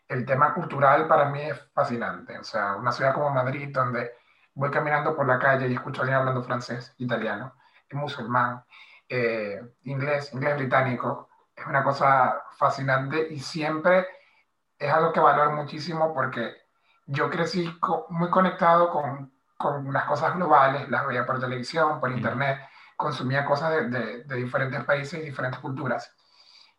[0.09, 2.38] el tema cultural para mí es fascinante.
[2.38, 4.12] O sea, una ciudad como Madrid, donde
[4.55, 7.55] voy caminando por la calle y escucho a alguien hablando francés, italiano,
[7.92, 8.64] musulmán,
[9.09, 14.07] eh, inglés, inglés británico, es una cosa fascinante y siempre
[14.79, 16.55] es algo que valoro muchísimo porque
[17.07, 17.73] yo crecí
[18.11, 22.61] muy conectado con, con, las cosas globales, las veía por televisión, por internet,
[22.97, 26.15] consumía cosas de, de, de diferentes países y diferentes culturas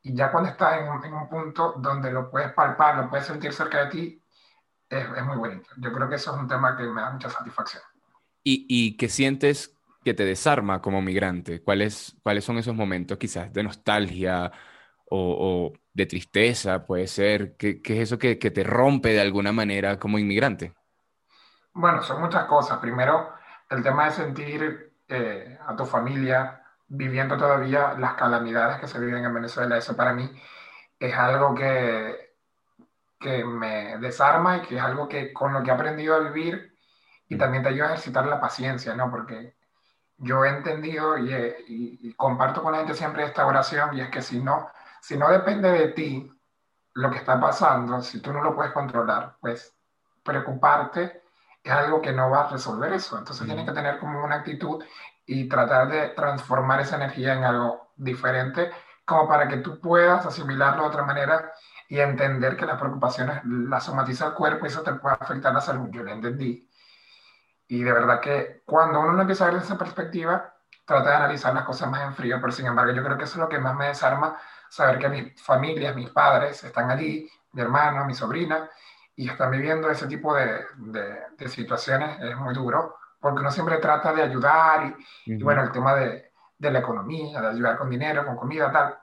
[0.08, 3.52] y ya cuando estás en, en, un punto donde lo puedes palpar, lo puedes sentir
[3.52, 4.24] cerca de ti,
[4.90, 5.70] es, es, muy bonito.
[5.78, 7.84] Yo creo que eso es un tema que me da mucha satisfacción.
[8.42, 11.62] ¿Y, y qué sientes que te desarma como migrante?
[11.62, 14.50] ¿Cuáles, ¿Cuáles son esos momentos quizás de nostalgia
[15.10, 16.86] o, o de tristeza?
[16.86, 17.58] Puede ser.
[17.58, 20.74] ¿Qué, qué es eso que, que, te rompe de alguna manera como inmigrante?
[21.74, 22.78] Bueno, son muchas cosas.
[22.78, 23.34] Primero,
[23.70, 29.26] el tema de sentir eh, a tu familia, viviendo todavía las calamidades que se viven
[29.26, 29.78] en Venezuela.
[29.78, 30.30] Eso para mí
[31.00, 32.36] es algo que,
[33.20, 36.76] que me desarma y que es algo que con lo que he aprendido a vivir
[37.28, 39.12] y también te ayuda a ejercitar la paciencia, ¿no?
[39.12, 39.56] Porque
[40.18, 44.10] yo he entendido y, y, y, comparto con la gente siempre esta oración y es
[44.10, 44.70] que si no,
[45.02, 46.32] si no depende de ti
[46.94, 49.76] lo que está pasando, si tú no lo puedes controlar, pues
[50.24, 51.22] preocuparte
[51.64, 53.18] es algo que no va a resolver eso.
[53.18, 53.48] Entonces mm.
[53.48, 54.84] tienes que tener como una actitud
[55.28, 58.72] y tratar de transformar esa energía en algo diferente,
[59.06, 61.52] como para que tú puedas asimilarlo de otra manera
[61.88, 65.62] y entender que las preocupaciones las somatiza el cuerpo y eso te puede afectar la
[65.62, 65.90] salud.
[65.92, 66.70] Yo lo entendí.
[67.68, 70.54] Y de verdad que cuando uno no empieza a ver esa perspectiva,
[70.86, 73.34] trata de analizar las cosas más en frío, pero sin embargo yo creo que eso
[73.34, 74.38] es lo que más me desarma,
[74.70, 78.70] saber que mis familias, mis padres están allí, mi hermano, mi sobrina,
[79.16, 82.96] y están viviendo ese tipo de, de, situaciones, es muy duro,
[83.28, 87.48] porque uno siempre trata de ayudar, y, bueno, el tema de, de la economía, de
[87.48, 88.98] ayudar con dinero, con comida, tal,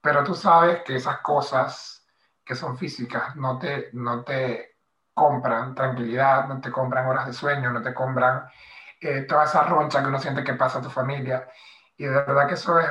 [0.00, 2.06] pero tú sabes que esas cosas
[2.44, 4.76] que son físicas no te, no te
[5.12, 8.48] compran tranquilidad, no te compran horas de sueño, no te compran
[9.00, 11.48] eh, toda esa roncha que uno siente que pasa a tu familia.
[11.96, 12.88] Y de verdad que eso es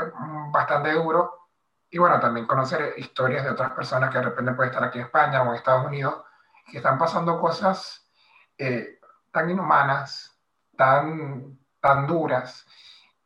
[0.52, 1.50] bastante duro.
[1.90, 5.06] Y bueno, también conocer historias de otras personas que de repente pueden estar aquí en
[5.06, 6.24] España o en Estados Unidos,
[6.70, 8.10] que están pasando cosas
[8.58, 9.00] eh,
[9.32, 10.35] tan inhumanas,
[10.76, 12.66] tan, tan duras.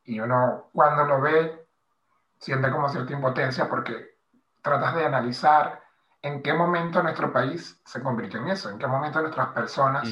[0.04, 1.68] Y uno cuando lo ve
[2.40, 4.18] siente como cierta impotencia porque
[4.62, 5.82] tratas de analizar
[6.22, 10.10] en qué momento nuestro país se convirtió en eso, en qué momento nuestras personas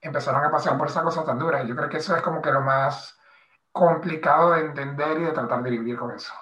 [0.00, 1.66] empezaron a pasar por esas cosas tan duras.
[1.66, 3.18] Yo creo que eso es como que lo más
[3.72, 6.32] complicado de entender y de tratar de vivir con eso.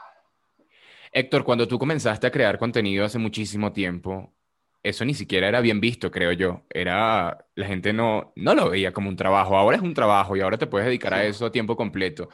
[1.12, 4.33] Héctor, cuando tú comenzaste a crear contenido hace muchísimo tiempo,
[4.83, 6.62] eso ni siquiera era bien visto, creo yo.
[6.71, 9.57] Era, la gente no, no lo veía como un trabajo.
[9.57, 12.29] Ahora es un trabajo y ahora te puedes dedicar a eso a tiempo completo.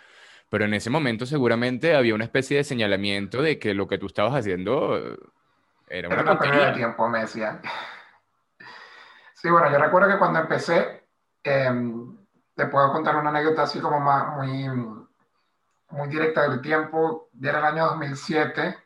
[0.51, 4.07] Pero en ese momento seguramente había una especie de señalamiento de que lo que tú
[4.07, 4.97] estabas haciendo
[5.89, 7.61] era una, era pérdida de tiempo, me decían.
[9.35, 10.99] Sí, bueno, yo recuerdo que cuando empecé,
[11.49, 12.17] Em,
[12.55, 14.69] te puedo contar una anécdota así como más, muy,
[15.91, 17.31] muy directa del tiempo.
[17.41, 18.77] Era el año 2007,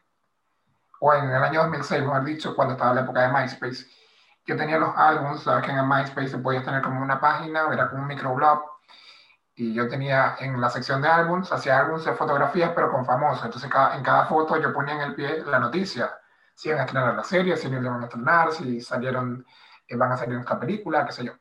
[1.05, 3.87] o en el año 2006, mejor dicho, cuando estaba en la época de MySpace.
[4.47, 7.67] Yo tenía los álbumes, sabes que en el MySpace se podía tener como una página,
[7.73, 8.63] era como un microblog.
[9.57, 13.45] Y yo tenía en la sección de álbumes, hacía álbumes de fotografías, pero con famosos.
[13.45, 16.09] Entonces en cada foto yo ponía en el pie la noticia.
[16.55, 19.45] Si iban a estrenar la serie, si no iban a estrenar, si salieron,
[19.89, 21.33] eh, van a salir esta película, qué sé yo.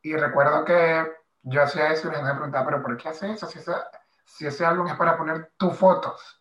[0.00, 1.12] Y recuerdo que
[1.42, 3.46] yo hacía eso y la gente me preguntaba, ¿pero por qué haces eso?
[3.48, 3.72] Si ese,
[4.24, 6.40] si ese álbum es para poner tus fotos.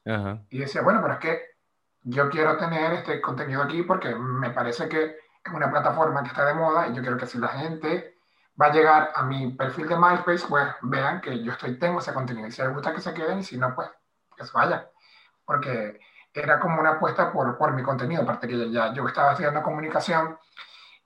[0.49, 1.52] Y decía, bueno, pero es que
[2.03, 6.45] yo quiero tener este contenido aquí porque me parece que es una plataforma que está
[6.45, 8.17] de moda y yo quiero que si la gente
[8.59, 12.13] va a llegar a mi perfil de MySpace, pues vean que yo estoy, tengo ese
[12.13, 12.47] contenido.
[12.47, 13.89] Y si les gusta que se queden y si no, pues
[14.37, 14.85] que se vayan.
[15.45, 15.99] Porque
[16.33, 20.37] era como una apuesta por, por mi contenido, aparte que ya, yo estaba haciendo comunicación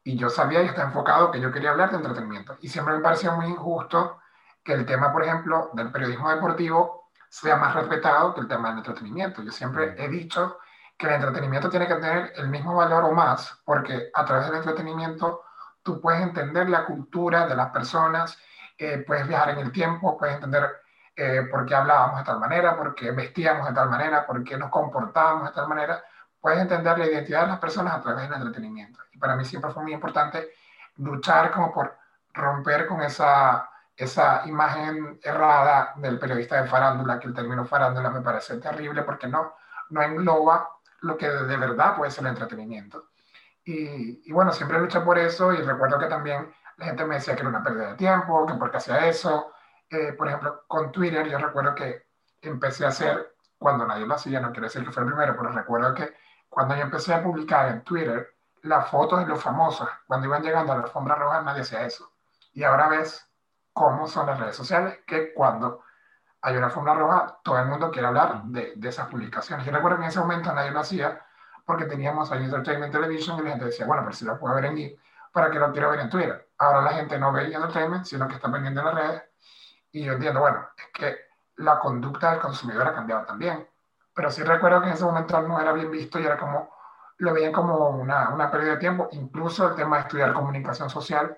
[0.03, 2.57] y yo sabía y estaba enfocado que yo quería hablar de entretenimiento.
[2.61, 4.19] Y siempre me parecía muy injusto
[4.63, 8.79] que el tema, por ejemplo, del periodismo deportivo sea más respetado que el tema del
[8.79, 9.41] entretenimiento.
[9.41, 10.59] Yo siempre he dicho
[10.97, 14.55] que el entretenimiento tiene que tener el mismo valor o más, porque a través del
[14.57, 15.43] entretenimiento
[15.83, 18.37] tú puedes entender la cultura de las personas,
[18.77, 20.69] eh, puedes viajar en el tiempo, puedes entender
[21.15, 24.57] eh, por qué hablábamos de tal manera, por qué vestíamos de tal manera, por qué
[24.57, 26.03] nos comportábamos de tal manera,
[26.41, 28.99] puedes entender la identidad de las personas a través del entretenimiento.
[29.19, 30.49] Para mí siempre fue muy importante
[30.97, 31.95] luchar como por
[32.33, 38.21] romper con esa, esa imagen errada del periodista de farándula, que el término farándula me
[38.21, 39.53] parece terrible porque no,
[39.89, 40.69] no engloba
[41.01, 43.09] lo que de verdad puede ser el entretenimiento.
[43.63, 47.35] Y, y, bueno, siempre luché por eso y recuerdo que también la gente me decía
[47.35, 49.51] que era una pérdida de tiempo, que por qué hacía eso.
[49.89, 52.07] Eh, por ejemplo, con Twitter yo recuerdo que
[52.41, 55.49] empecé a hacer, cuando nadie lo hacía, no quiero decir que fue el primero, pero
[55.51, 56.13] recuerdo que
[56.49, 60.73] cuando yo empecé a publicar en Twitter, las fotos de los famosos, cuando iban llegando
[60.73, 62.11] a la alfombra roja, nadie hacía eso.
[62.53, 63.27] Y ahora ves
[63.73, 65.81] cómo son las redes sociales, que cuando
[66.47, 69.65] hay una alfombra roja, todo el mundo quiere hablar de, de esas publicaciones.
[69.65, 71.21] Yo recuerdo que en ese momento nadie lo hacía
[71.65, 74.63] porque teníamos ahí Entertainment Television y la gente decía, bueno, pero si lo puedo ver
[74.63, 74.95] en mí,
[75.33, 76.49] ¿para qué lo quiero ver en Twitter?
[76.59, 79.23] Ahora la gente no ve Entertainment, sino que está pendiente de las redes.
[79.91, 81.17] Y yo entiendo, bueno, es que
[81.57, 83.67] la conducta del consumidor ha cambiado también.
[84.13, 86.73] Pero sí recuerdo que en ese momento no era bien visto y era como,
[87.17, 91.37] lo veían como una, una pérdida de tiempo, incluso el tema de estudiar comunicación social,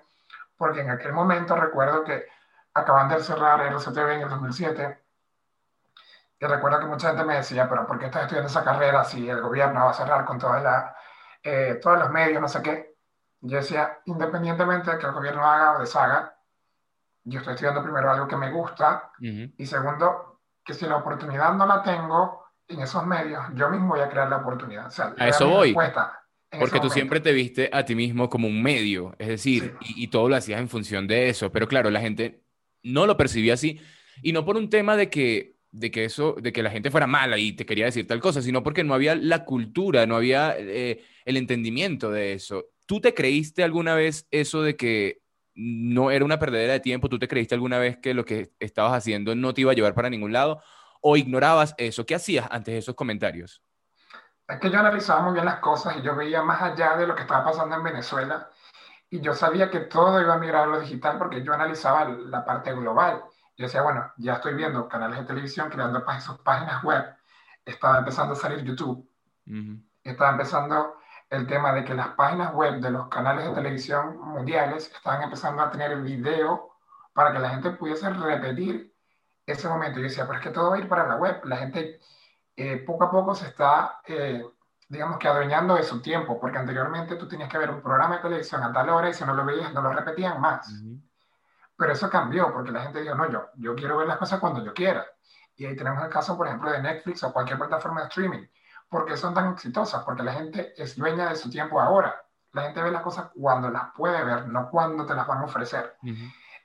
[0.56, 2.26] porque en aquel momento recuerdo que
[2.74, 5.04] acaban de cerrar RCTV en el 2007,
[6.42, 9.28] y recuerdo que mucha gente me decía, pero ¿por qué estás estudiando esa carrera si
[9.28, 10.96] el gobierno va a cerrar con toda la,
[11.42, 12.96] eh, todos los medios, no sé qué?
[13.42, 16.34] Yo decía, independientemente de que el gobierno haga o deshaga,
[17.24, 21.66] yo estoy estudiando primero algo que me gusta, y segundo, que si la oportunidad no
[21.66, 22.40] la tengo,
[22.70, 24.90] en esos medios, yo mismo voy a crear la oportunidad.
[25.18, 25.74] a eso voy.
[26.58, 30.28] Porque tú siempre te viste a ti mismo como un medio, es decir, y, todo
[30.28, 31.52] lo hacías en función de eso.
[31.52, 32.42] Pero claro, la gente
[32.82, 33.80] no lo percibía así.
[34.22, 37.06] Y no por un tema de que, de que eso, de que la gente fuera
[37.06, 40.54] mala y te quería decir tal cosa, sino porque no había la cultura, no había
[40.58, 42.66] eh, el entendimiento de eso.
[42.86, 45.20] ¿Tú te creíste alguna vez eso de que
[45.54, 48.92] no era una perdedera de tiempo, tú te creíste alguna vez que lo que estabas
[48.92, 50.62] haciendo no te iba a llevar para ningún lado
[51.00, 52.06] o ignorabas eso.
[52.06, 53.62] ¿Qué hacías antes de esos comentarios?
[54.48, 57.14] Es que yo analizaba muy bien las cosas y yo veía más allá de lo
[57.14, 58.50] que estaba pasando en Venezuela
[59.10, 62.44] y yo sabía que todo iba a migrar a lo digital porque yo analizaba la
[62.44, 63.24] parte global.
[63.56, 67.04] Yo decía, bueno, ya estoy viendo canales de televisión creando sus páginas web,
[67.64, 69.06] estaba empezando a salir YouTube,
[70.04, 70.96] estaba empezando
[71.28, 75.62] el tema de que las páginas web de los canales de televisión mundiales estaban empezando
[75.62, 76.70] a tener video
[77.12, 78.94] para que la gente pudiese repetir
[79.44, 79.98] ese momento.
[79.98, 81.44] Yo decía, pero es que todo va a ir para la web.
[81.44, 82.00] La gente
[82.56, 84.44] eh, poco a poco se está, eh,
[84.90, 88.22] digamos que adueñando de su tiempo, porque anteriormente tú tenías que ver un programa de
[88.22, 90.68] televisión a tal hora y si no lo veías no lo repetían más.
[91.76, 94.64] Pero eso cambió porque la gente dijo, no, yo, yo quiero ver las cosas cuando
[94.64, 95.06] yo quiera.
[95.54, 98.46] Y ahí tenemos el caso, por ejemplo, de Netflix o cualquier plataforma de streaming
[98.88, 100.02] ¿Por qué son tan exitosas?
[100.02, 102.20] Porque la gente es dueña de su tiempo ahora.
[102.52, 105.44] La gente ve las cosas cuando las puede ver, no cuando te las van a
[105.44, 105.96] ofrecer.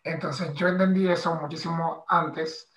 [0.04, 2.72] Entonces yo entendí eso muchísimo antes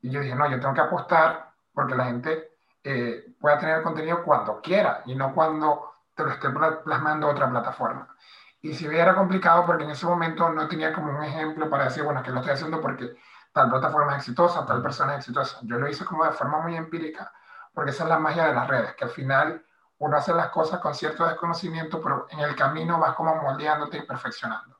[0.00, 4.22] y yo dije, no, yo tengo que apostar porque la gente eh, pueda tener contenido
[4.24, 8.14] cuando quiera y no cuando te lo esté plasmando otra plataforma.
[8.60, 12.02] Y si era complicado porque en ese momento no tenía como un ejemplo para decir,
[12.02, 13.14] bueno, que lo estoy haciendo porque
[13.52, 15.58] tal plataforma es exitosa, tal persona es exitosa.
[15.62, 17.32] Yo lo hice como de forma muy empírica
[17.72, 19.64] porque esa es la magia de las redes, que al final
[19.98, 24.02] uno hace las cosas con cierto desconocimiento, pero en el camino vas como moldeándote y
[24.02, 24.76] perfeccionando.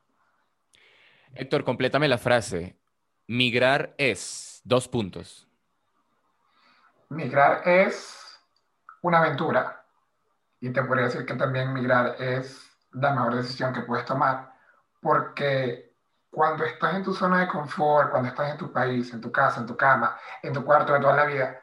[1.33, 2.77] Héctor, complétame la frase.
[3.27, 5.47] Migrar es dos puntos.
[7.09, 8.28] Migrar es
[9.01, 9.83] una aventura.
[10.59, 14.53] Y te podría decir que también migrar es la mejor decisión que puedes tomar,
[15.01, 15.93] porque
[16.29, 19.61] cuando estás en tu zona de confort, cuando estás en tu país, en tu casa,
[19.61, 21.61] en tu cama, en tu cuarto de toda la vida,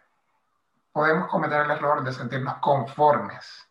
[0.93, 3.68] podemos cometer el error de sentirnos conformes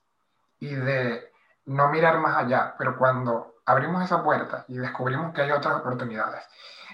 [0.60, 1.32] y de
[1.66, 6.44] no mirar más allá, pero cuando abrimos esa puerta y descubrimos que hay otras oportunidades,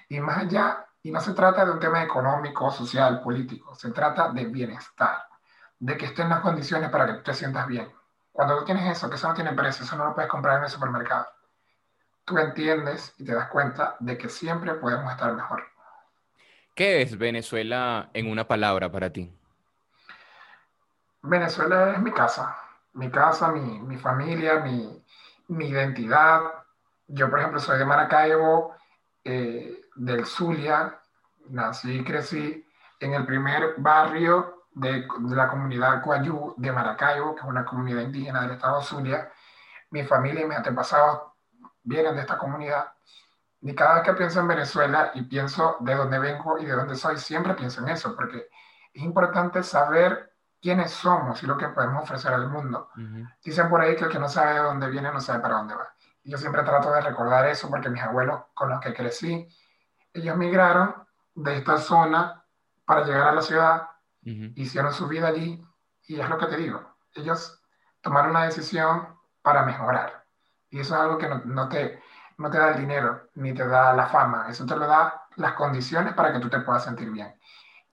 [0.07, 4.30] y más allá, y no se trata de un tema económico, social, político, se trata
[4.30, 5.26] de bienestar,
[5.82, 7.91] de que estén las condiciones para que te sientas bien.
[8.32, 10.63] Cuando tú tienes eso, que eso no tiene precio, eso no lo puedes comprar en
[10.65, 11.27] el supermercado,
[12.23, 15.63] tú entiendes y te das cuenta de que siempre podemos estar mejor.
[16.75, 19.36] ¿Qué es Venezuela en una palabra para ti?
[21.23, 22.55] Venezuela es mi casa,
[22.93, 25.03] mi casa, mi, mi familia, mi,
[25.47, 26.41] mi, identidad.
[27.07, 28.75] Yo, por ejemplo, soy de Maracaibo,
[29.23, 30.99] eh, del Zulia,
[31.49, 32.65] nací y crecí
[32.99, 38.01] en el primer barrio de, de la comunidad Coayú de Maracaibo, que es una comunidad
[38.01, 39.32] indígena del estado Zulia.
[39.89, 41.22] Mi familia y mis antepasados
[41.84, 42.93] vienen de esta comunidad.
[43.61, 46.95] Y cada vez que pienso en Venezuela y pienso de dónde vengo y de dónde
[46.95, 48.47] soy, siempre pienso en eso, porque
[48.93, 52.89] es importante saber quiénes somos y lo que podemos ofrecer al mundo.
[53.43, 55.76] Dicen por ahí que el que no sabe de dónde viene no sabe para dónde
[55.76, 55.93] va.
[56.24, 59.47] Y yo siempre trato de recordar eso porque mis abuelos con los que crecí,
[60.13, 60.95] ellos migraron
[61.36, 62.43] de esta zona
[62.86, 63.89] para llegar a la ciudad,
[64.24, 65.63] hicieron su vida allí
[66.07, 67.61] y es lo que te digo, ellos
[68.01, 70.26] tomaron una decisión para mejorar.
[70.69, 72.01] Y eso es algo que no, te,
[72.38, 75.53] no te da el dinero ni te da la fama, eso te lo da las
[75.53, 77.34] condiciones para que tú te puedas sentir bien.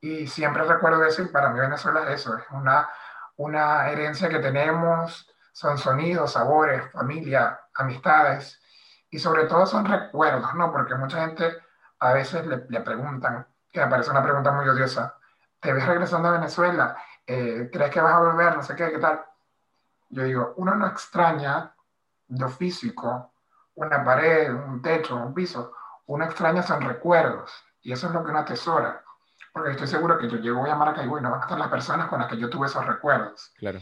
[0.01, 2.89] Y siempre recuerdo eso y para mí Venezuela es eso, es una,
[3.37, 8.63] una herencia que tenemos, son sonidos, sabores, familia, amistades
[9.11, 10.71] y sobre todo son recuerdos, ¿no?
[10.71, 11.57] Porque mucha gente
[11.99, 15.18] a veces le, le preguntan, que me parece una pregunta muy odiosa,
[15.61, 16.97] ¿te ves regresando a Venezuela?
[17.27, 18.57] Eh, ¿Crees que vas a volver?
[18.57, 19.25] No sé qué, ¿qué tal?
[20.11, 21.75] Yo digo, uno no extraña
[22.29, 23.33] lo físico,
[23.75, 25.73] una pared, un techo, un piso,
[26.07, 27.53] uno extraña son recuerdos
[27.83, 29.05] y eso es lo que uno atesora
[29.59, 32.09] porque estoy seguro que yo llego a Maracaibo y no van a estar las personas
[32.09, 33.53] con las que yo tuve esos recuerdos.
[33.59, 33.81] Claro.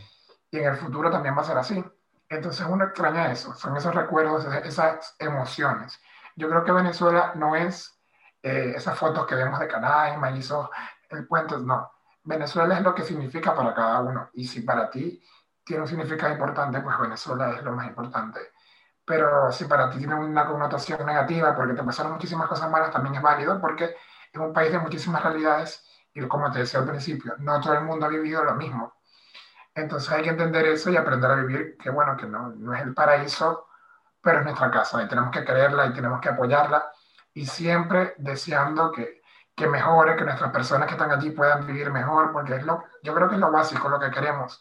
[0.50, 1.84] Y en el futuro también va a ser así.
[2.28, 6.00] Entonces uno extraña eso, son esos recuerdos, esas emociones.
[6.34, 7.94] Yo creo que Venezuela no es
[8.42, 10.70] eh, esas fotos que vemos de Canaima y hizo
[11.10, 11.90] el puente, no.
[12.24, 14.30] Venezuela es lo que significa para cada uno.
[14.34, 15.22] Y si para ti
[15.64, 18.40] tiene un significado importante, pues Venezuela es lo más importante.
[19.04, 23.14] Pero si para ti tiene una connotación negativa porque te pasaron muchísimas cosas malas, también
[23.14, 23.94] es válido porque
[24.32, 27.84] es un país de muchísimas realidades y como te decía al principio, no todo el
[27.84, 28.94] mundo ha vivido lo mismo.
[29.74, 32.82] Entonces hay que entender eso y aprender a vivir, que bueno, que no, no es
[32.82, 33.68] el paraíso,
[34.22, 36.90] pero es nuestra casa y tenemos que quererla y tenemos que apoyarla
[37.34, 39.20] y siempre deseando que,
[39.56, 43.14] que mejore, que nuestras personas que están allí puedan vivir mejor, porque es lo, yo
[43.14, 44.60] creo que es lo básico, lo que queremos.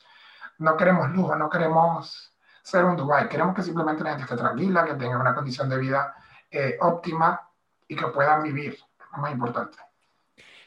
[0.57, 2.33] No queremos lujo, no queremos
[2.63, 5.77] ser un Dubai, queremos que simplemente la gente esté tranquila, que tenga una condición de
[5.77, 6.15] vida
[6.49, 7.41] eh, óptima
[7.87, 8.77] y que puedan vivir
[9.17, 9.77] más importante.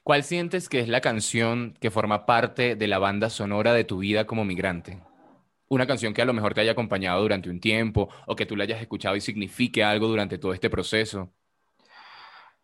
[0.05, 3.99] ¿Cuál sientes que es la canción que forma parte de la banda sonora de tu
[3.99, 5.03] vida como migrante?
[5.69, 8.57] Una canción que a lo mejor te haya acompañado durante un tiempo o que tú
[8.57, 11.31] la hayas escuchado y signifique algo durante todo este proceso.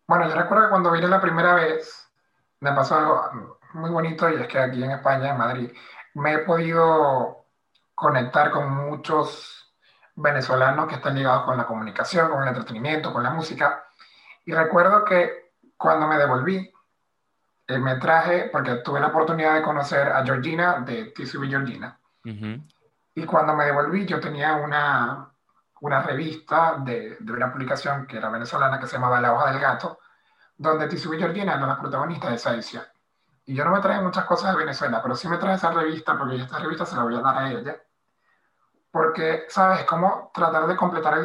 [0.07, 2.09] Bueno, yo recuerdo que cuando vine la primera vez,
[2.59, 5.71] me pasó algo muy bonito y es que aquí en España, en Madrid,
[6.13, 7.45] me he podido
[7.93, 9.73] conectar con muchos
[10.15, 13.83] venezolanos que están ligados con la comunicación, con el entretenimiento, con la música.
[14.45, 16.71] Y recuerdo que cuando me devolví,
[17.67, 21.99] eh, me traje, porque tuve la oportunidad de conocer a Georgina de TCB Georgina.
[23.13, 25.31] Y cuando me devolví, yo tenía una,
[25.85, 29.61] una revista de, de, una publicación que era venezolana que se llamaba La Hoja del
[29.61, 29.99] Gato,
[30.57, 32.83] donde TCB Georgina era la protagonista de esa edición.
[33.45, 36.17] Y yo no me traje muchas cosas de Venezuela, pero sí me traje esa revista,
[36.17, 37.77] porque esta revista se la voy a dar a ella.
[38.89, 39.83] Porque, ¿sabes?
[39.85, 41.19] Cómo tratar de completar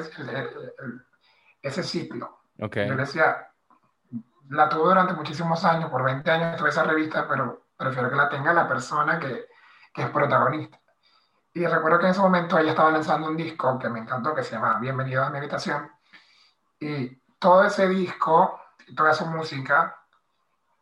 [1.63, 2.41] ese ciclo.
[2.59, 2.87] Okay.
[2.87, 3.49] Yo le decía,
[4.51, 8.29] la tuve durante muchísimos años, por 20 años tuve esa revista, pero prefiero que la
[8.29, 9.47] tenga la persona que,
[9.95, 10.80] que es protagonista.
[11.53, 14.45] Y recuerdo que en ese momento ella estaba lanzando un disco que me encantó, que
[14.45, 15.91] se llama Bienvenido a mi habitación.
[16.79, 18.61] Y todo ese disco,
[18.97, 19.97] toda su música,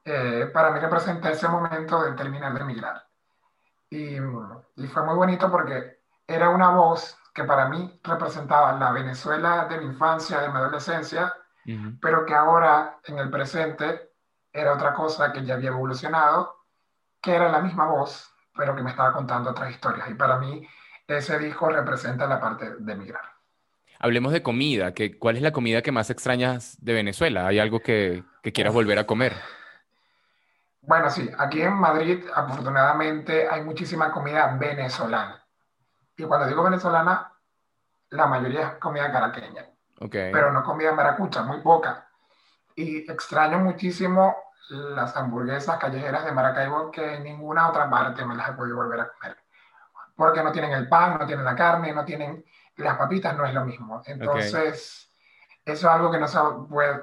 [0.05, 3.07] eh, para mí representa ese momento de terminar de emigrar.
[3.89, 9.65] Y, y, fue muy bonito porque era una voz que para mí representaba la Venezuela
[9.65, 11.35] de mi infancia, de mi adolescencia,
[12.01, 14.13] pero que ahora en el presente
[14.53, 16.65] era otra cosa que ya había evolucionado,
[17.21, 20.11] que era la misma voz, pero que me estaba contando otras historias.
[20.11, 20.67] Y para mí
[21.07, 23.23] ese disco representa la parte de emigrar.
[24.01, 24.93] Hablemos de comida.
[24.95, 27.47] ¿Qué, ¿Cuál es la comida que más extrañas de Venezuela?
[27.47, 29.33] ¿Hay algo que, que quieras volver a comer?
[30.81, 35.45] Bueno, sí, aquí en Madrid afortunadamente hay muchísima comida venezolana.
[36.17, 37.33] Y cuando digo venezolana,
[38.11, 39.67] la mayoría es comida caraqueña.
[40.01, 40.33] Okay.
[40.33, 42.09] Pero no comida maracucha, muy poca.
[42.75, 44.35] Y extraño muchísimo
[44.71, 49.01] las hamburguesas callejeras de Maracaibo que en ninguna otra parte me las he podido volver
[49.01, 49.37] a comer.
[50.17, 52.45] Porque no tienen el pan, no tienen la carne, no tienen
[52.77, 54.03] las papitas, no es lo mismo.
[54.07, 54.55] Entonces...
[54.55, 55.09] Okay
[55.73, 56.27] eso es algo que no,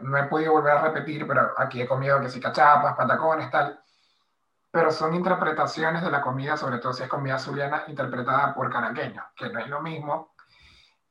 [0.02, 3.80] no, he podido volver a repetir, pero aquí he comido que si cachapas, patacones, tal.
[4.72, 9.24] Pero son interpretaciones de la comida, sobre todo si es comida zuliana, interpretada por caraqueños,
[9.36, 10.34] que no es lo mismo.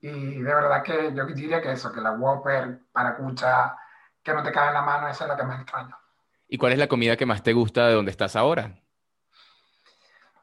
[0.01, 3.77] Y de verdad que yo diría que eso, que la Whopper, paracucha,
[4.23, 5.97] que no te cae en la mano, esa es la que más extraño.
[6.49, 8.81] ¿Y cuál es la comida que más te gusta de donde estás ahora?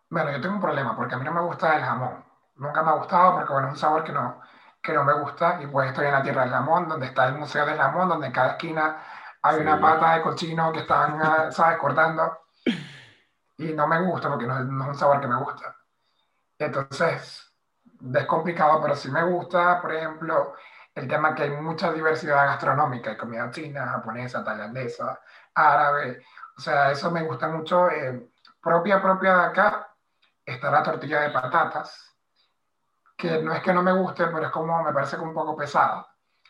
[0.10, 2.24] Bueno, yo tengo un problema, porque a mí no me gusta el jamón.
[2.56, 4.42] Nunca me ha gustado, porque bueno, es un sabor que no,
[4.82, 7.36] que no me gusta, y pues estoy en la tierra del jamón, donde está el
[7.36, 8.98] Museo del Jamón, donde en cada esquina
[9.42, 12.40] hay una pata de cochino que están, ah, ¿sabes?, cortando.
[13.58, 15.76] Y no me gusta porque no, no, es un sabor que me gusta.
[16.58, 17.54] Entonces,
[18.14, 20.56] es complicado, pero sí me gusta, por ejemplo,
[20.94, 25.20] el tema que hay mucha diversidad gastronómica, hay comida china, japonesa, tailandesa,
[25.56, 26.24] árabe.
[26.58, 27.90] O sea, eso me gusta mucho.
[27.90, 28.32] Eh,
[28.62, 29.96] propia, propia de acá
[30.46, 32.16] está la tortilla de patatas,
[33.18, 35.56] que no es que no me guste, pero es como, me parece que un poco
[35.56, 36.08] pesada.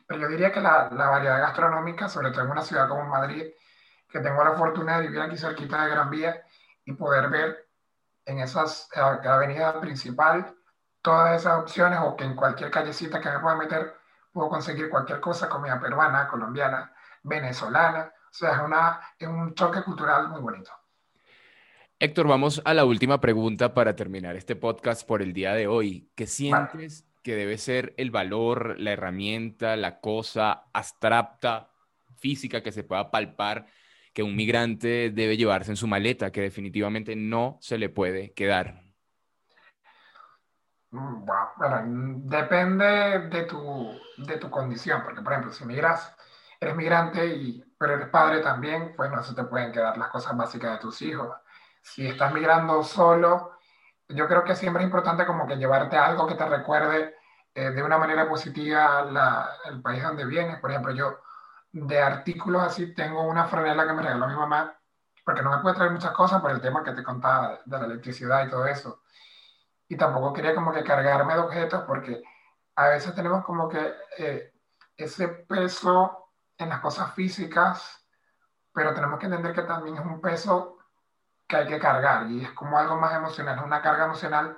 [0.07, 3.45] Pero yo diría que la, la, variedad gastronómica, sobre todo en una ciudad como Madrid,
[4.09, 6.43] que tengo la fortuna de vivir aquí cerquita de Gran Vía
[6.85, 7.69] y poder ver
[8.25, 10.55] en esas eh, avenida principal
[11.01, 13.95] todas esas opciones o que en cualquier callecita que me pueda meter
[14.31, 16.93] puedo conseguir cualquier cosa, comida peruana, colombiana,
[17.23, 18.13] venezolana.
[18.31, 20.71] O sea, es, una, es un choque cultural muy bonito.
[21.99, 26.09] Héctor, vamos a la última pregunta para terminar este podcast por el día de hoy.
[26.15, 31.69] ¿Qué sientes que debe ser el valor, la herramienta, la cosa abstracta,
[32.15, 33.67] física que se pueda palpar
[34.13, 38.81] que un migrante debe llevarse en su maleta, que definitivamente no se le puede quedar?
[40.91, 41.25] Mm,
[41.57, 46.15] bueno, depende de tu, de tu condición, porque por ejemplo, si migras,
[46.61, 50.37] eres migrante, y, pero eres padre también, pues no se te pueden quedar las cosas
[50.37, 51.35] básicas de tus hijos
[51.81, 53.53] si estás migrando solo,
[54.07, 57.15] yo creo que siempre es importante como que llevarte algo que te recuerde
[57.53, 60.59] eh, de una manera positiva la, el país donde vienes.
[60.59, 61.19] Por ejemplo, yo
[61.71, 64.77] de artículos así tengo una franela que me regaló mi mamá,
[65.25, 67.85] porque no me puede traer muchas cosas por el tema que te contaba de la
[67.85, 69.01] electricidad y todo eso.
[69.87, 72.21] Y tampoco quería como que cargarme de objetos porque
[72.75, 74.53] a veces tenemos como que eh,
[74.97, 76.20] ese peso
[76.63, 78.05] en las cosas físicas,
[78.73, 80.77] pero tenemos que entender que también es un peso
[81.47, 84.57] que hay que cargar y es como algo más emocional, es una carga emocional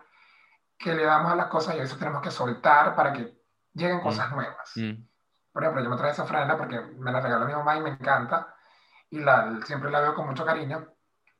[0.77, 3.41] que le damos a las cosas y a veces tenemos que soltar para que
[3.73, 4.03] lleguen mm.
[4.03, 4.71] cosas nuevas.
[4.75, 5.03] Mm.
[5.51, 7.89] Por ejemplo, yo me traje esa franela porque me la regaló mi mamá y me
[7.91, 8.55] encanta
[9.09, 10.87] y la, siempre la veo con mucho cariño,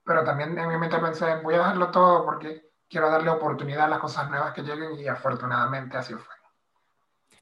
[0.04, 3.90] pero también en mi mente pensé, voy a dejarlo todo porque quiero darle oportunidad a
[3.90, 6.36] las cosas nuevas que lleguen y afortunadamente así fue.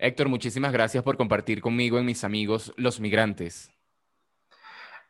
[0.03, 3.71] Héctor, muchísimas gracias por compartir conmigo y mis amigos los migrantes.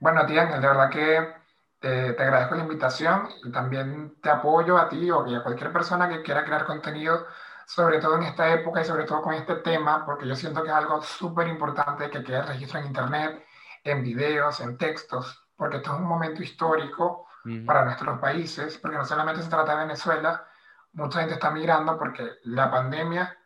[0.02, 1.34] Bueno, tía, de verdad que
[1.80, 6.10] te, te, agradezco la invitación y también te apoyo a ti o a cualquier persona
[6.10, 7.26] que quiera crear contenido,
[7.66, 10.68] sobre todo en esta época y sobre todo con este tema, porque yo siento que
[10.68, 13.46] es algo súper importante que quede registro en Internet,
[13.86, 17.28] en videos, en textos, porque esto es un momento histórico
[17.66, 20.46] para nuestros países, porque no solamente se trata de Venezuela,
[20.92, 23.38] mucha gente está migrando porque la pandemia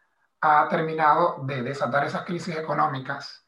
[0.45, 3.45] ha terminado de desatar esas crisis económicas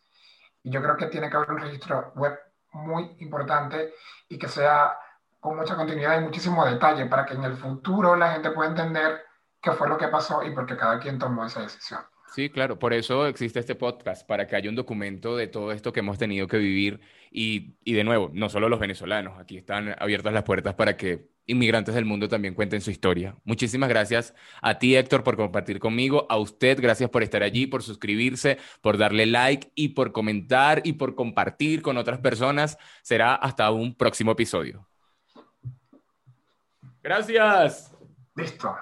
[0.63, 2.37] y yo creo que tiene que haber un registro web
[2.73, 3.93] muy importante
[4.27, 4.97] y que sea
[5.39, 9.21] con mucha continuidad y muchísimo detalle para que en el futuro la gente pueda entender
[9.61, 12.01] qué fue lo que pasó y por qué cada quien tomó esa decisión.
[12.33, 15.93] Sí, claro, por eso existe este podcast, para que haya un documento de todo esto
[15.93, 16.99] que hemos tenido que vivir
[17.31, 21.29] y, y de nuevo, no solo los venezolanos, aquí están abiertas las puertas para que
[21.47, 23.35] inmigrantes del mundo también cuenten su historia.
[23.43, 27.81] Muchísimas gracias a ti, Héctor, por compartir conmigo, a usted, gracias por estar allí, por
[27.81, 32.77] suscribirse, por darle like y por comentar y por compartir con otras personas.
[33.01, 34.87] Será hasta un próximo episodio.
[37.01, 37.93] Gracias.
[38.35, 38.75] Listo.